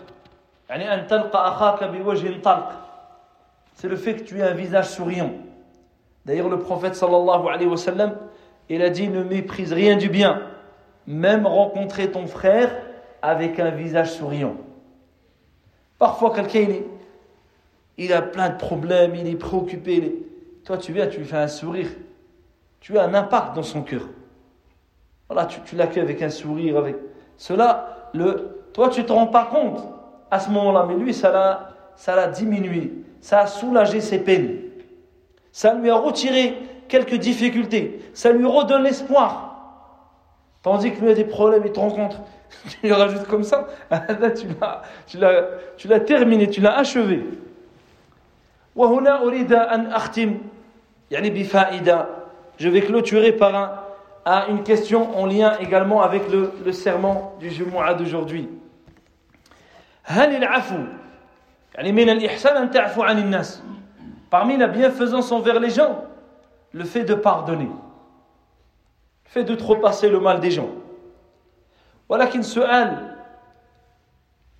يعني 0.68 0.94
أن 0.94 1.06
تلقى 1.06 1.48
أخاك 1.48 1.84
بوجه 1.84 2.40
طلق 2.42 2.72
c'est 3.74 3.88
le 3.88 3.96
fait 3.96 4.14
que 4.14 4.22
tu 4.22 4.38
aies 4.38 4.42
un 4.42 4.54
visage 4.54 4.88
souriant 4.88 5.30
d'ailleurs 6.24 6.48
le 6.48 6.58
prophète 6.58 6.94
sallallahu 6.94 7.48
alayhi 7.48 7.68
wa 7.68 7.76
sallam 7.76 8.16
il 8.68 8.82
a 8.82 8.88
dit 8.90 9.08
ne 9.08 9.22
méprise 9.22 9.72
rien 9.72 9.96
du 9.96 10.08
bien 10.08 10.40
même 11.06 11.46
rencontrer 11.46 12.10
ton 12.10 12.26
frère 12.26 12.70
avec 13.20 13.60
un 13.60 13.70
visage 13.70 14.12
souriant 14.12 14.56
parfois 15.98 16.32
quelqu'un 16.34 16.60
il 16.60 16.70
est 16.70 16.86
il 17.97 18.13
a 18.13 18.21
plein 18.21 18.49
de 18.49 18.57
problèmes, 18.57 19.15
il 19.15 19.27
est 19.27 19.35
préoccupé. 19.35 20.25
Toi, 20.63 20.77
tu 20.77 20.93
viens, 20.93 21.07
tu 21.07 21.19
lui 21.19 21.25
fais 21.25 21.37
un 21.37 21.47
sourire. 21.47 21.89
Tu 22.79 22.97
as 22.97 23.03
un 23.03 23.13
impact 23.13 23.55
dans 23.55 23.63
son 23.63 23.81
cœur. 23.81 24.03
Voilà, 25.29 25.45
tu, 25.45 25.59
tu 25.61 25.75
l'accueilles 25.75 26.03
avec 26.03 26.21
un 26.21 26.29
sourire, 26.29 26.77
avec 26.77 26.95
cela. 27.37 28.09
Le, 28.13 28.69
toi, 28.73 28.89
tu 28.89 29.03
te 29.03 29.11
rends 29.11 29.27
pas 29.27 29.45
compte 29.45 29.83
à 30.31 30.39
ce 30.39 30.49
moment-là, 30.51 30.85
mais 30.87 30.95
lui, 30.95 31.13
ça 31.13 31.31
l'a, 31.31 31.69
ça 31.95 32.15
l'a 32.15 32.27
diminué, 32.27 32.93
ça 33.21 33.41
a 33.41 33.47
soulagé 33.47 34.01
ses 34.01 34.19
peines, 34.19 34.59
ça 35.51 35.73
lui 35.73 35.89
a 35.89 35.95
retiré 35.95 36.57
quelques 36.87 37.15
difficultés, 37.15 37.99
ça 38.13 38.31
lui 38.31 38.45
redonne 38.45 38.83
l'espoir. 38.83 39.43
Tandis 40.61 40.91
que 40.91 41.01
lui 41.01 41.11
a 41.11 41.13
des 41.13 41.25
problèmes, 41.25 41.63
il 41.65 41.71
te 41.71 41.79
rencontre, 41.79 42.21
tu 42.81 42.87
le 42.87 42.93
rajoutes 42.93 43.27
comme 43.27 43.43
ça, 43.43 43.67
là 43.89 44.31
tu 44.31 44.47
l'as, 44.59 44.81
tu 45.07 45.17
l'as, 45.17 45.43
tu 45.77 45.87
l'as 45.87 45.99
terminé, 45.99 46.49
tu 46.49 46.61
l'as 46.61 46.77
achevé 46.77 47.23
وهنا 48.76 49.22
أريد 49.22 49.52
أن 49.52 49.86
أختم 49.92 50.38
يعني 51.10 51.30
بفائدة 51.30 52.06
je 52.58 52.68
vais 52.68 52.82
clôturer 52.82 53.32
par 53.32 53.54
un, 53.54 53.70
à 54.24 54.46
une 54.48 54.62
question 54.62 55.18
en 55.18 55.26
lien 55.26 55.56
également 55.58 56.02
avec 56.02 56.30
le, 56.30 56.52
le 56.64 56.72
serment 56.72 57.34
du 57.40 57.50
Jumu'ah 57.50 57.94
d'aujourd'hui 57.94 58.48
هل 60.04 60.36
العفو 60.36 60.78
يعني 61.74 61.92
من 61.92 62.10
الإحسان 62.10 62.56
أن 62.56 62.70
تعفو 62.70 63.02
عن 63.02 63.18
الناس 63.18 63.62
parmi 64.30 64.56
la 64.56 64.68
bienfaisance 64.68 65.32
envers 65.32 65.60
les 65.60 65.70
gens 65.70 66.04
le 66.72 66.84
fait 66.84 67.04
de 67.04 67.14
pardonner 67.14 67.64
le 69.24 69.30
fait 69.30 69.44
de 69.44 69.54
trop 69.54 69.76
passer 69.76 70.08
le 70.08 70.20
mal 70.20 70.40
des 70.40 70.50
gens 70.50 70.68
ولكن 72.08 72.42
سؤال 72.42 73.12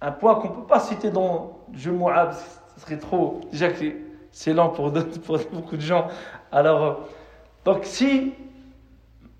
un 0.03 0.11
point 0.11 0.34
qu'on 0.34 0.48
ne 0.48 0.55
peut 0.55 0.66
pas 0.66 0.80
citer 0.80 1.11
dans 1.11 1.61
le 1.72 1.92
Moab, 1.92 2.32
ce 2.74 2.80
serait 2.80 2.98
trop, 2.98 3.40
déjà 3.53 3.68
que 3.68 3.84
c'est 4.36 4.53
lent 4.53 4.70
pour, 4.70 4.92
pour, 5.24 5.38
beaucoup 5.53 5.76
de 5.76 5.82
gens. 5.82 6.09
Alors, 6.50 6.82
euh, 6.82 6.94
donc 7.64 7.80
si, 7.84 8.32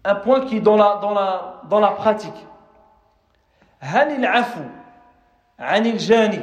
un 0.05 0.15
point 0.15 0.41
qui 0.41 0.57
est 0.59 0.61
dans 0.61 0.77
la, 0.77 0.99
dans 1.01 1.13
la, 1.15 1.63
dans 1.69 1.81
la 1.81 1.91
pratique, 1.91 2.47
هل 3.85 4.11
العفو 4.15 4.61
عن 5.59 5.87
الجاني 5.87 6.41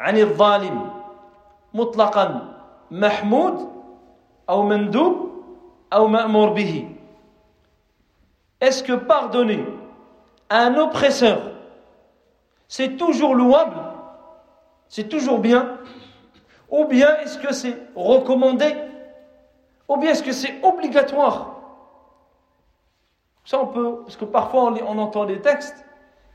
عن 0.00 0.18
الظالم 0.18 0.90
مطلقا 1.74 2.54
محمود 2.90 3.72
أو 4.48 4.62
مندوب 4.62 5.30
أو 5.92 6.06
مأمور 6.06 6.48
به 6.48 6.88
Est-ce 8.60 8.82
que 8.84 8.92
pardonner 8.92 9.64
à 10.48 10.60
un 10.62 10.76
oppresseur 10.76 11.38
c'est 12.68 12.96
toujours 12.96 13.34
louable, 13.34 13.76
c'est 14.88 15.08
toujours 15.08 15.38
bien, 15.38 15.78
ou 16.71 16.85
bien 16.85 17.17
est-ce 17.17 17.37
que 17.37 17.53
c'est 17.53 17.77
recommandé, 17.95 18.73
ou 19.87 19.97
bien 19.97 20.11
est-ce 20.11 20.23
que 20.23 20.31
c'est 20.31 20.63
obligatoire 20.63 21.61
Ça 23.43 23.59
on 23.59 23.67
peut, 23.67 23.97
parce 24.03 24.15
que 24.15 24.25
parfois 24.25 24.73
on, 24.87 24.97
entend 24.97 25.25
les 25.25 25.41
textes, 25.41 25.85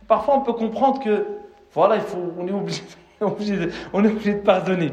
parfois 0.07 0.37
on 0.37 0.41
peut 0.43 0.53
comprendre 0.53 1.03
que 1.03 1.27
voilà, 1.73 1.97
il 1.97 2.03
faut, 2.03 2.19
on 2.39 2.47
est 2.47 2.53
obligé, 2.53 2.83
on 3.21 4.05
est 4.05 4.09
obligé 4.09 4.35
de 4.35 4.41
pardonner. 4.41 4.93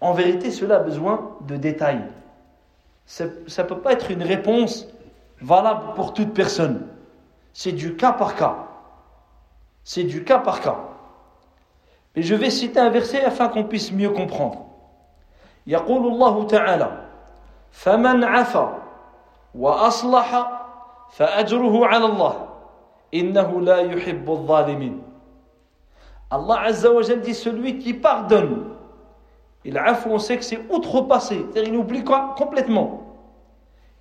En 0.00 0.12
vérité, 0.14 0.50
cela 0.50 0.76
a 0.76 0.78
besoin 0.80 1.36
de 1.42 1.56
détails. 1.56 2.02
Ça 3.06 3.24
ne 3.26 3.62
peut 3.68 3.78
pas 3.78 3.92
être 3.92 4.10
une 4.10 4.22
réponse 4.22 4.86
valable 5.40 5.94
pour 5.94 6.12
toute 6.12 6.32
personne. 6.32 6.86
C'est 7.52 7.72
du 7.72 7.96
cas 7.96 8.12
par 8.12 8.34
cas. 8.34 8.71
C'est 9.83 10.03
du 10.03 10.23
cas 10.23 10.39
par 10.39 10.61
cas. 10.61 10.77
Et 12.15 12.21
je 12.21 12.35
vais 12.35 12.49
citer 12.49 12.79
un 12.79 12.89
verset 12.89 13.23
afin 13.23 13.47
qu'on 13.47 13.63
puisse 13.63 13.91
mieux 13.91 14.09
comprendre. 14.09 14.67
يقول 15.67 16.07
الله 16.07 16.47
تعالى 16.47 16.91
فمن 17.71 18.23
عفا 18.23 18.77
وأصلح 19.55 20.51
فأجره 21.11 21.85
على 21.85 22.05
الله 22.05 22.47
إنه 23.13 23.61
لا 23.61 23.77
يحب 23.77 24.29
الظالمين 24.29 25.03
Allah 26.29 26.59
Azza 26.67 26.91
wa 26.91 27.01
Jal 27.01 27.21
dit 27.21 27.33
celui 27.33 27.79
qui 27.79 27.93
pardonne. 27.93 28.65
Il 29.63 29.77
a 29.77 29.97
on 30.07 30.19
sait 30.19 30.37
que 30.37 30.43
c'est 30.43 30.59
outrepassé, 30.69 31.45
c'est-à-dire 31.51 31.73
il 31.73 31.77
oublie 31.79 32.03
complètement. 32.03 33.15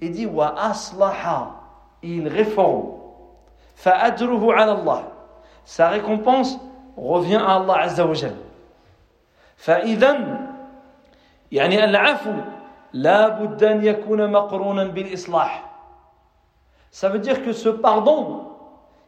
Il 0.00 0.10
dit 0.10 0.26
wa 0.26 0.54
aslaha, 0.58 1.54
il 2.02 2.26
réforme. 2.28 2.94
Fa'adruhu 3.76 4.52
ala 4.52 4.72
Allah. 4.72 5.02
Sa 5.64 5.88
récompense 5.88 6.58
revient 6.96 7.36
à 7.44 7.56
Allah 7.56 7.78
Azza 7.80 8.06
wa 8.06 8.14
Jal. 8.14 8.34
فإذا 9.56 10.18
يعني 11.52 11.84
العفو 11.84 12.32
لا 12.92 13.28
بد 13.28 13.64
أن 13.64 13.84
يكون 13.84 14.30
مقرونا 14.30 14.84
بالإصلاح. 14.84 15.62
Ça 16.90 17.08
veut 17.08 17.18
dire 17.18 17.42
que 17.42 17.52
ce 17.52 17.68
pardon, 17.68 18.52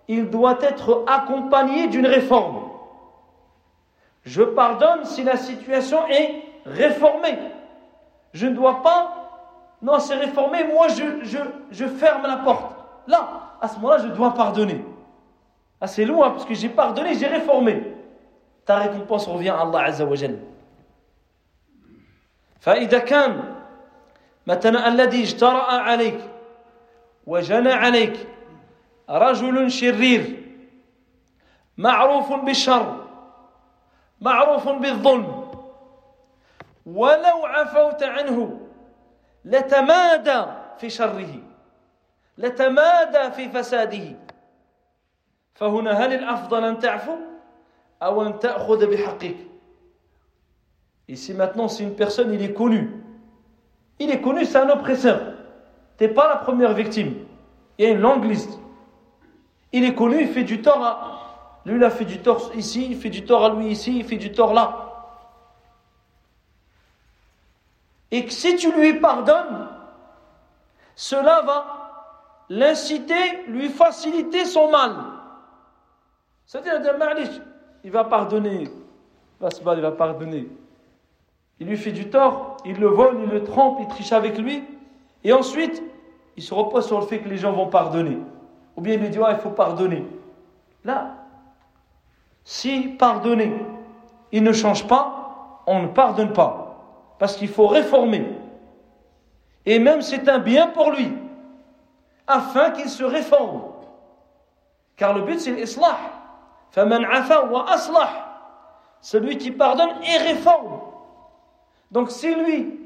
il 0.09 0.30
doit 0.30 0.59
être 0.62 1.05
accompagné 1.07 1.89
d'une 1.89 2.07
réforme. 2.07 2.61
Je 4.24 4.43
pardonne 4.43 5.05
si 5.05 5.22
la 5.22 5.36
situation 5.36 6.07
est 6.09 6.43
réformée. 6.66 7.39
Je 8.32 8.47
ne 8.47 8.55
dois 8.55 8.82
pas 8.82 9.18
non, 9.80 10.01
c'est 10.01 10.16
réformé, 10.16 10.64
moi 10.64 10.89
je, 10.89 11.24
je, 11.24 11.39
je, 11.70 11.86
ferme 11.86 12.22
la 12.26 12.39
porte. 12.39 12.74
Là, 13.07 13.28
à 13.61 13.68
ce 13.68 13.76
moment-là, 13.76 13.99
je 13.99 14.09
dois 14.09 14.34
pardonner. 14.34 14.84
Ah, 15.82 15.86
c'est 15.86 16.05
loin, 16.05 16.30
parce 16.30 16.45
que 16.45 16.55
j'ai 16.55 16.68
pardonné, 16.68 17.14
j'ai 17.14 17.26
réformé. 17.26 17.82
Ta 18.64 18.78
récompense 18.78 19.26
revient 19.26 19.51
à 19.51 19.61
Allah 19.61 19.84
Azza 19.84 20.05
wa 20.05 20.16
Jal. 20.16 20.36
فإذا 22.61 22.99
كان 22.99 23.55
مثلا 24.47 24.89
الذي 24.89 25.22
اجترأ 25.22 25.72
عليك 25.72 26.20
وجنى 27.26 27.72
عليك 27.72 28.26
رجل 29.11 29.70
شرير 29.70 30.43
معروف 31.78 32.32
بالشر 32.32 33.05
معروف 34.20 34.68
بالظلم 34.68 35.49
ولو 36.86 37.47
عفوت 37.47 38.03
عنه 38.03 38.61
لتمادى 39.45 40.45
في 40.78 40.91
شره 40.91 41.34
لتمادى 42.39 43.30
في 43.30 43.49
فساده 43.49 44.16
فهنا 45.55 45.91
هل 45.91 46.12
الأفضل 46.12 46.64
أن 46.64 46.78
تعفو 46.78 47.16
أو 48.03 48.22
أن 48.22 48.39
تأخذ 48.39 48.86
بحقك 48.86 49.36
Ici 51.09 51.32
maintenant, 51.32 51.68
si 51.68 51.84
une 51.84 51.95
personne, 51.95 52.34
il 52.34 52.43
est 52.43 52.53
connu. 52.53 52.91
Il 53.99 54.11
est 54.11 54.20
connu, 54.20 54.45
c'est 54.45 54.59
un 54.59 54.68
oppresseur. 54.68 55.20
Tu 55.97 56.05
n'es 56.05 56.11
pas 56.11 56.28
la 56.28 56.36
première 56.36 56.74
victime. 56.74 57.14
Il 57.78 57.84
y 57.86 57.89
a 57.89 57.93
une 57.93 58.01
longue 58.01 58.24
liste. 58.26 58.59
Il 59.72 59.84
est 59.84 59.95
connu, 59.95 60.20
il 60.20 60.28
fait 60.28 60.45
du 60.45 60.61
tort 60.61 60.84
à... 60.84 61.61
Lui, 61.64 61.76
il 61.76 61.84
a 61.84 61.91
fait 61.91 62.05
du 62.05 62.18
tort 62.18 62.51
ici, 62.55 62.89
il 62.91 62.97
fait 62.97 63.11
du 63.11 63.24
tort 63.24 63.45
à 63.45 63.49
lui 63.51 63.68
ici, 63.68 63.99
il 63.99 64.05
fait 64.05 64.16
du 64.16 64.32
tort 64.32 64.53
là. 64.53 64.89
Et 68.11 68.24
que 68.24 68.32
si 68.32 68.57
tu 68.57 68.72
lui 68.72 69.01
pardonnes, 69.01 69.68
cela 70.95 71.43
va 71.43 72.45
l'inciter, 72.49 73.45
lui 73.49 73.68
faciliter 73.68 74.45
son 74.45 74.70
mal. 74.70 75.11
C'est-à-dire, 76.46 76.74
il 77.84 77.91
va 77.91 78.04
pardonner. 78.04 78.64
Il 79.44 79.82
va 79.82 79.91
pardonner. 79.91 80.48
Il 81.60 81.68
lui 81.68 81.78
fait 81.78 81.91
du 81.91 82.10
tort, 82.10 82.58
il 82.66 82.80
le 82.80 82.88
vole, 82.88 83.20
il 83.24 83.30
le 83.30 83.44
trompe, 83.44 83.80
il 83.82 83.88
triche 83.88 84.12
avec 84.12 84.38
lui. 84.38 84.64
Et 85.24 85.32
ensuite, 85.34 85.82
il 86.36 86.44
se 86.44 86.54
repose 86.54 86.88
sur 86.88 87.00
le 87.00 87.06
fait 87.06 87.20
que 87.20 87.30
les 87.30 87.38
gens 87.38 87.54
vont 87.54 87.68
pardonner. 87.68 88.18
Ou 88.76 88.82
bien 88.82 88.96
il 88.96 89.00
lui 89.00 89.10
dit, 89.10 89.20
il 89.20 89.38
faut 89.38 89.52
pardonner. 89.52 90.06
Là, 90.84 91.16
si 92.44 92.89
pardonner, 92.89 93.54
il 94.32 94.44
ne 94.44 94.52
change 94.52 94.88
pas, 94.88 95.62
on 95.68 95.84
ne 95.84 95.88
pardonne 95.88 96.34
pas. 96.34 97.16
Parce 97.20 97.38
qu'il 97.38 97.48
faut 97.48 97.68
réformer. 97.68 98.26
Et 99.66 99.80
même 99.80 100.02
c'est 100.02 100.28
un 100.28 100.39
bien 100.39 100.68
pour 100.68 100.91
lui, 100.91 101.14
afin 102.28 102.72
qu'il 102.72 102.89
se 102.89 103.04
réforme. 103.04 103.62
Car 104.98 105.14
le 105.14 105.22
but 105.22 105.39
c'est 105.39 105.52
l'islah. 105.52 105.98
Celui 109.01 109.38
qui 109.38 109.51
pardonne 109.51 109.91
et 110.03 110.17
réforme. 110.17 110.80
Donc 111.91 112.09
si 112.09 112.34
lui, 112.34 112.80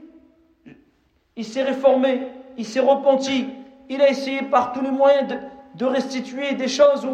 il 1.36 1.46
s'est 1.46 1.64
réformé, 1.64 2.28
il 2.58 2.66
s'est 2.66 2.82
repenti, 2.82 3.48
il 3.88 4.02
a 4.02 4.10
essayé 4.10 4.42
par 4.42 4.74
tous 4.74 4.82
les 4.82 4.92
moyens 4.92 5.34
de, 5.76 5.86
restituer 5.86 6.54
des 6.56 6.68
choses, 6.68 7.08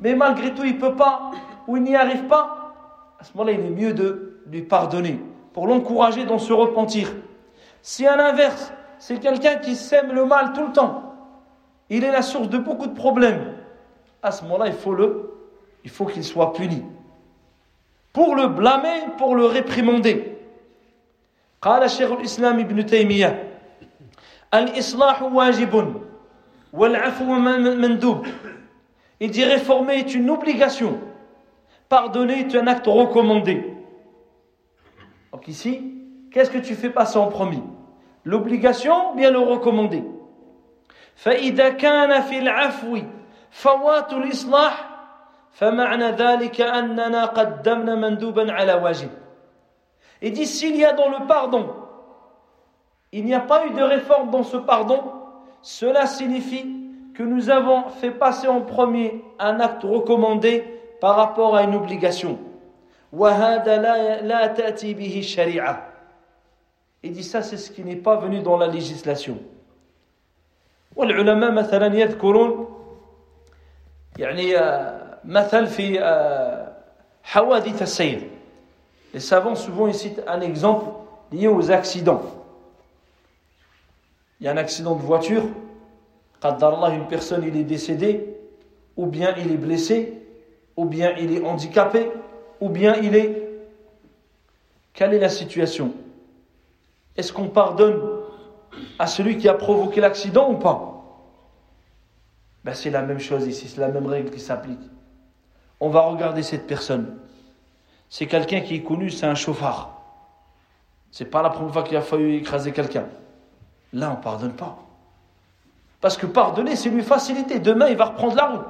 mais 0.00 0.14
malgré 0.14 0.54
tout 0.54 0.62
il 0.62 0.74
ne 0.74 0.80
peut 0.80 0.94
pas, 0.94 1.30
ou 1.66 1.78
il 1.78 1.82
n'y 1.82 1.96
arrive 1.96 2.24
pas, 2.24 2.74
à 3.18 3.24
ce 3.24 3.32
moment-là 3.36 3.56
il 3.58 3.66
est 3.66 3.70
mieux 3.70 3.94
de 3.94 4.42
lui 4.46 4.62
pardonner 4.62 5.18
pour 5.52 5.66
l'encourager 5.66 6.24
dans 6.26 6.38
se 6.38 6.52
repentir. 6.52 7.12
Si 7.82 8.06
à 8.06 8.14
l'inverse, 8.14 8.72
c'est 8.98 9.18
quelqu'un 9.18 9.56
qui 9.56 9.74
sème 9.74 10.12
le 10.12 10.26
mal 10.26 10.52
tout 10.52 10.66
le 10.66 10.72
temps, 10.72 11.14
il 11.88 12.04
est 12.04 12.12
la 12.12 12.22
source 12.22 12.48
de 12.48 12.58
beaucoup 12.58 12.86
de 12.86 12.94
problèmes, 12.94 13.54
à 14.22 14.30
ce 14.30 14.44
moment-là, 14.44 14.66
il 14.66 14.74
faut 14.74 14.94
le, 14.94 15.39
il 15.83 15.89
faut 15.89 16.05
qu'il 16.05 16.23
soit 16.23 16.53
puni. 16.53 16.83
Pour 18.13 18.35
le 18.35 18.47
blâmer, 18.47 19.07
pour 19.17 19.35
le 19.35 19.45
réprimander. 19.45 20.31
قال 21.61 21.89
شيخ 21.89 22.11
الإسلام 22.11 22.59
ابن 22.59 22.85
تيمية 22.85 23.57
الإصلاح 24.53 25.21
واجب 25.21 26.01
والعفو 26.73 27.25
مندوب 27.25 28.27
Il 29.19 29.31
dit 29.31 29.45
réformer 29.45 29.99
est 29.99 30.13
une 30.13 30.29
obligation, 30.29 30.99
pardonner 31.87 32.41
est 32.41 32.55
un 32.55 32.67
acte 32.67 32.85
recommandé. 32.85 33.63
Donc 35.31 35.47
ici, 35.47 35.93
qu'est-ce 36.31 36.51
que 36.51 36.57
tu 36.57 36.75
fais 36.75 36.89
passer 36.89 37.17
en 37.17 37.27
premier 37.27 37.63
L'obligation 38.25 39.11
ou 39.11 39.15
bien 39.15 39.31
le 39.31 39.39
recommandé 39.39 40.03
فإذا 41.15 41.69
كان 41.69 42.21
في 42.21 42.39
العفو 42.39 42.99
فوات 43.51 44.13
الإصلاح 44.13 44.88
فمعنى 45.51 46.11
ذلك 46.11 46.61
أننا 46.61 47.25
قدمنا 47.25 47.95
مندوبا 47.95 48.51
على 48.51 48.73
واجب 48.73 49.09
Et 50.21 50.31
dit 50.31 50.45
s'il 50.45 50.75
y 50.75 50.85
a 50.85 50.93
dans 50.93 51.09
le 51.09 51.27
pardon, 51.27 51.73
il 53.11 53.25
n'y 53.25 53.33
a 53.33 53.41
pas 53.41 53.67
eu 53.67 53.71
de 53.71 53.81
réforme 53.81 54.31
dans 54.31 54.43
ce 54.43 54.57
pardon, 54.57 55.03
cela 55.61 56.05
signifie 56.07 56.65
que 57.13 57.23
nous 57.23 57.49
avons 57.49 57.89
fait 57.89 58.11
passer 58.11 58.47
en 58.47 58.61
premier 58.61 59.23
un 59.39 59.59
acte 59.59 59.83
recommandé 59.83 60.63
par 61.01 61.15
rapport 61.15 61.55
à 61.55 61.63
une 61.63 61.75
obligation. 61.75 62.37
وهذا 63.13 63.77
لا 63.77 64.21
لا 64.21 64.47
تأتي 64.47 64.93
به 64.93 65.19
الشريعة. 65.19 65.91
Il 67.03 67.11
dit 67.11 67.23
ça, 67.23 67.41
c'est 67.41 67.57
ce 67.57 67.71
qui 67.71 67.83
n'est 67.83 67.95
pas 67.95 68.15
venu 68.15 68.41
dans 68.41 68.57
la 68.57 68.67
législation. 68.67 69.37
والعلماء 70.95 71.51
مثلا 71.51 71.95
يذكرون 71.95 72.75
يعني 74.17 74.57
مثل 75.25 75.67
في 75.67 75.99
حوادث 77.23 77.81
السير 77.81 78.21
Les 79.13 79.21
savants 79.21 79.55
souvent 79.55 79.87
ils 79.87 79.93
citent 79.93 80.21
un 80.27 80.41
exemple 80.41 80.87
lié 81.31 81.47
aux 81.47 81.71
accidents. 81.71 82.21
Il 84.41 84.45
y 84.45 84.49
a 84.49 84.51
un 84.51 84.57
accident 84.57 84.93
de 84.95 85.01
voiture, 85.01 85.43
Allah, 86.41 86.89
une 86.93 87.07
personne 87.07 87.43
il 87.43 87.55
est 87.55 87.63
décédé, 87.63 88.35
ou 88.97 89.05
bien 89.05 89.33
il 89.37 89.51
est 89.51 89.57
blessé, 89.57 90.21
ou 90.75 90.85
bien 90.85 91.15
il 91.17 91.33
est 91.35 91.43
handicapé, 91.43 92.11
ou 92.59 92.69
bien 92.69 92.95
il 93.01 93.15
est... 93.15 93.41
Quelle 94.93 95.13
est 95.13 95.19
la 95.19 95.29
situation 95.29 95.93
Est-ce 97.17 97.33
qu'on 97.33 97.49
pardonne 97.49 98.01
à 98.99 99.07
celui 99.07 99.37
qui 99.37 99.49
a 99.49 99.53
provoqué 99.53 100.01
l'accident 100.01 100.51
ou 100.51 100.57
pas 100.57 101.03
ben, 102.63 102.73
C'est 102.73 102.91
la 102.91 103.01
même 103.01 103.19
chose 103.19 103.47
ici, 103.47 103.67
c'est 103.67 103.81
la 103.81 103.89
même 103.89 104.07
règle 104.07 104.29
qui 104.29 104.39
s'applique. 104.39 104.91
On 105.80 105.88
va 105.88 106.02
regarder 106.02 106.42
cette 106.42 106.66
personne. 106.66 107.18
C'est 108.08 108.26
quelqu'un 108.26 108.60
qui 108.60 108.76
est 108.76 108.82
connu, 108.82 109.10
c'est 109.10 109.26
un 109.26 109.34
chauffard. 109.34 110.00
C'est 111.10 111.24
pas 111.24 111.42
la 111.42 111.50
première 111.50 111.72
fois 111.72 111.82
qu'il 111.82 111.96
a 111.96 112.02
fallu 112.02 112.36
écraser 112.36 112.72
quelqu'un. 112.72 113.06
Là, 113.92 114.10
on 114.10 114.18
ne 114.18 114.22
pardonne 114.22 114.52
pas. 114.52 114.78
Parce 116.00 116.16
que 116.16 116.26
pardonner, 116.26 116.76
c'est 116.76 116.90
lui 116.90 117.02
faciliter. 117.02 117.58
Demain, 117.58 117.88
il 117.88 117.96
va 117.96 118.06
reprendre 118.06 118.36
la 118.36 118.46
route. 118.46 118.66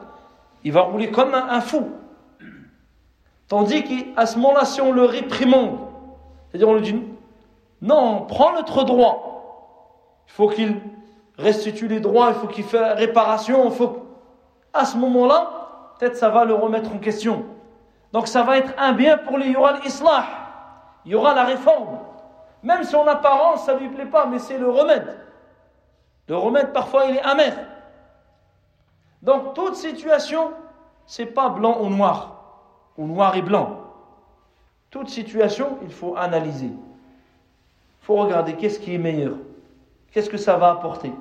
Il 0.65 0.73
va 0.73 0.83
rouler 0.83 1.11
comme 1.11 1.35
un, 1.35 1.61
fou. 1.61 1.91
Tandis 3.49 3.85
qu'à 3.85 4.27
ce 4.27 4.39
moment-là, 4.39 4.65
si 4.65 4.81
on 4.81 4.93
le 4.93 5.05
réprimande, 5.05 5.79
c'est-à-dire 6.51 6.69
on 6.69 6.75
lui 6.75 6.83
dit 6.83 7.03
non, 7.83 8.27
prends 8.27 8.53
notre 8.53 8.85
droit. 8.85 10.23
Il 10.29 10.33
faut 10.33 10.49
qu'il 10.49 10.81
restitue 11.39 11.89
les 11.89 12.01
droits, 12.01 12.29
il 12.31 12.35
faut 12.35 12.47
qu'il 12.47 12.65
fasse 12.65 12.99
réparation. 12.99 13.71
Il 13.71 13.73
faut... 13.75 14.07
À 14.73 14.85
ce 14.85 14.97
moment-là, 14.99 15.60
peut-être 16.01 16.17
ça 16.17 16.31
va 16.31 16.47
le 16.47 16.55
remettre 16.55 16.91
en 16.93 16.99
question. 16.99 17.45
Donc 18.13 18.27
ça 18.27 18.43
va 18.43 18.57
être 18.57 18.73
un 18.79 18.93
bien 18.93 19.19
pour 19.19 19.37
lui. 19.37 19.47
Il 19.47 19.53
y 19.53 19.57
aura 19.57 19.81
il 21.05 21.13
y 21.13 21.15
aura 21.15 21.35
la 21.35 21.45
réforme. 21.45 21.99
Même 22.63 22.85
si 22.85 22.97
en 22.97 23.07
apparence 23.07 23.65
ça 23.65 23.75
ne 23.75 23.81
lui 23.81 23.91
plaît 23.91 24.07
pas, 24.07 24.25
mais 24.25 24.39
c'est 24.39 24.57
le 24.57 24.71
remède. 24.71 25.19
Le 26.27 26.37
remède 26.37 26.73
parfois 26.73 27.05
il 27.05 27.17
est 27.17 27.23
amer. 27.23 27.55
Donc 29.21 29.53
toute 29.53 29.77
situation, 29.77 30.53
c'est 31.05 31.27
pas 31.27 31.51
blanc 31.51 31.79
ou 31.83 31.91
noir, 31.91 32.45
ou 32.97 33.07
noir 33.07 33.37
et 33.37 33.43
blanc. 33.43 33.81
Toute 34.91 35.11
situation, 35.11 35.79
il 35.83 35.93
faut 35.93 36.17
analyser. 36.17 36.67
Il 36.67 38.07
faut 38.07 38.17
regarder 38.17 38.55
qu'est-ce 38.55 38.81
qui 38.81 38.95
est 38.95 38.99
meilleur. 38.99 39.35
Qu'est-ce 40.13 40.31
que 40.31 40.39
ça 40.39 40.57
va 40.57 40.71
apporter? 40.71 41.13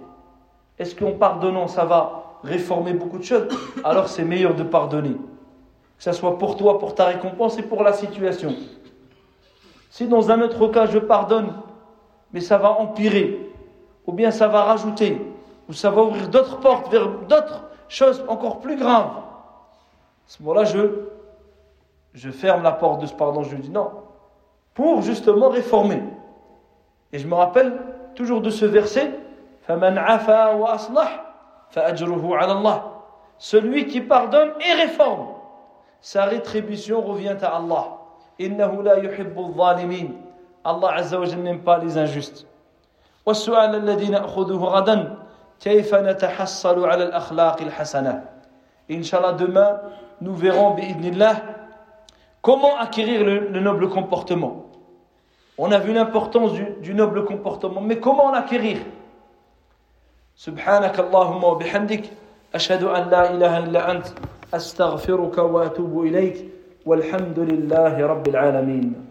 Est-ce 0.79 0.95
qu'en 0.95 1.11
pardonnant, 1.11 1.67
ça 1.67 1.83
va 1.83 2.18
réformer 2.43 2.93
beaucoup 2.93 3.17
de 3.17 3.23
choses 3.23 3.47
Alors 3.83 4.07
c'est 4.07 4.23
meilleur 4.23 4.55
de 4.55 4.63
pardonner. 4.63 5.15
Que 5.97 6.03
ce 6.03 6.11
soit 6.13 6.37
pour 6.37 6.55
toi, 6.55 6.79
pour 6.79 6.95
ta 6.95 7.05
récompense 7.05 7.57
et 7.57 7.63
pour 7.63 7.83
la 7.83 7.93
situation. 7.93 8.55
Si 9.89 10.07
dans 10.07 10.31
un 10.31 10.41
autre 10.41 10.67
cas 10.67 10.85
je 10.85 10.99
pardonne, 10.99 11.53
mais 12.31 12.41
ça 12.41 12.57
va 12.57 12.71
empirer, 12.71 13.51
ou 14.05 14.13
bien 14.13 14.31
ça 14.31 14.47
va 14.47 14.63
rajouter, 14.63 15.19
ou 15.67 15.73
ça 15.73 15.89
va 15.89 16.03
ouvrir 16.03 16.29
d'autres 16.29 16.59
portes 16.59 16.91
vers 16.91 17.09
d'autres 17.27 17.65
choses 17.87 18.23
encore 18.27 18.59
plus 18.59 18.77
graves, 18.77 19.17
à 19.17 20.31
ce 20.31 20.43
moment-là, 20.43 20.63
je, 20.63 20.79
je 22.13 22.29
ferme 22.29 22.61
la 22.61 22.71
porte 22.71 23.01
de 23.01 23.07
ce 23.07 23.13
pardon, 23.13 23.41
je 23.43 23.55
dis 23.55 23.71
non, 23.71 23.89
pour 24.75 25.01
justement 25.01 25.49
réformer. 25.49 26.03
Et 27.11 27.17
je 27.17 27.27
me 27.27 27.33
rappelle 27.33 27.73
toujours 28.13 28.41
de 28.41 28.51
ce 28.51 28.65
verset, 28.65 29.11
Celui 33.38 33.86
qui 33.86 34.00
pardonne 34.00 34.50
et 34.60 34.72
réforme, 34.74 35.28
sa 36.00 36.24
rétribution 36.24 37.00
revient 37.00 37.36
à 37.42 37.56
Allah. 37.56 38.00
إنه 38.40 38.82
لا 38.82 38.94
يحب 38.98 39.38
الظالمين 39.38 40.22
الله 40.66 40.90
عز 40.90 41.14
وجل 41.14 41.42
n'aime 41.44 41.62
pas 41.62 41.78
les 41.78 41.96
injustes 41.98 42.46
والسؤال 43.26 43.74
الذي 43.74 44.08
نأخذه 44.08 44.56
غدا 44.58 45.18
كيف 45.60 45.94
نتحصل 45.94 46.84
على 46.88 47.04
الأخلاق 47.04 47.62
الحسنة 47.62 48.24
إن 48.90 49.02
شاء 49.02 49.20
الله 49.20 49.36
demain 49.38 49.80
nous 50.20 50.34
verrons 50.34 50.70
بإذن 50.74 51.04
الله 51.14 51.36
comment 52.42 52.76
acquérir 52.78 53.24
le, 53.24 53.38
le 53.48 53.60
noble 53.60 53.88
comportement 53.88 54.66
on 55.56 55.70
a 55.70 55.78
vu 55.78 55.92
l'importance 55.92 56.52
du, 56.54 56.66
du 56.82 56.94
noble 56.94 57.24
comportement 57.24 57.80
mais 57.80 57.98
comment 58.00 58.32
l'acquérir 58.32 58.78
سبحانك 60.39 60.99
اللهم 60.99 61.43
وبحمدك 61.43 62.03
أشهد 62.55 62.83
أن 62.83 63.09
لا 63.11 63.33
إله 63.35 63.57
إلا 63.57 63.91
أنت 63.91 64.07
أستغفرك 64.53 65.37
وأتوب 65.37 66.03
إليك 66.03 66.37
والحمد 66.85 67.39
لله 67.39 68.07
رب 68.07 68.27
العالمين. 68.27 69.08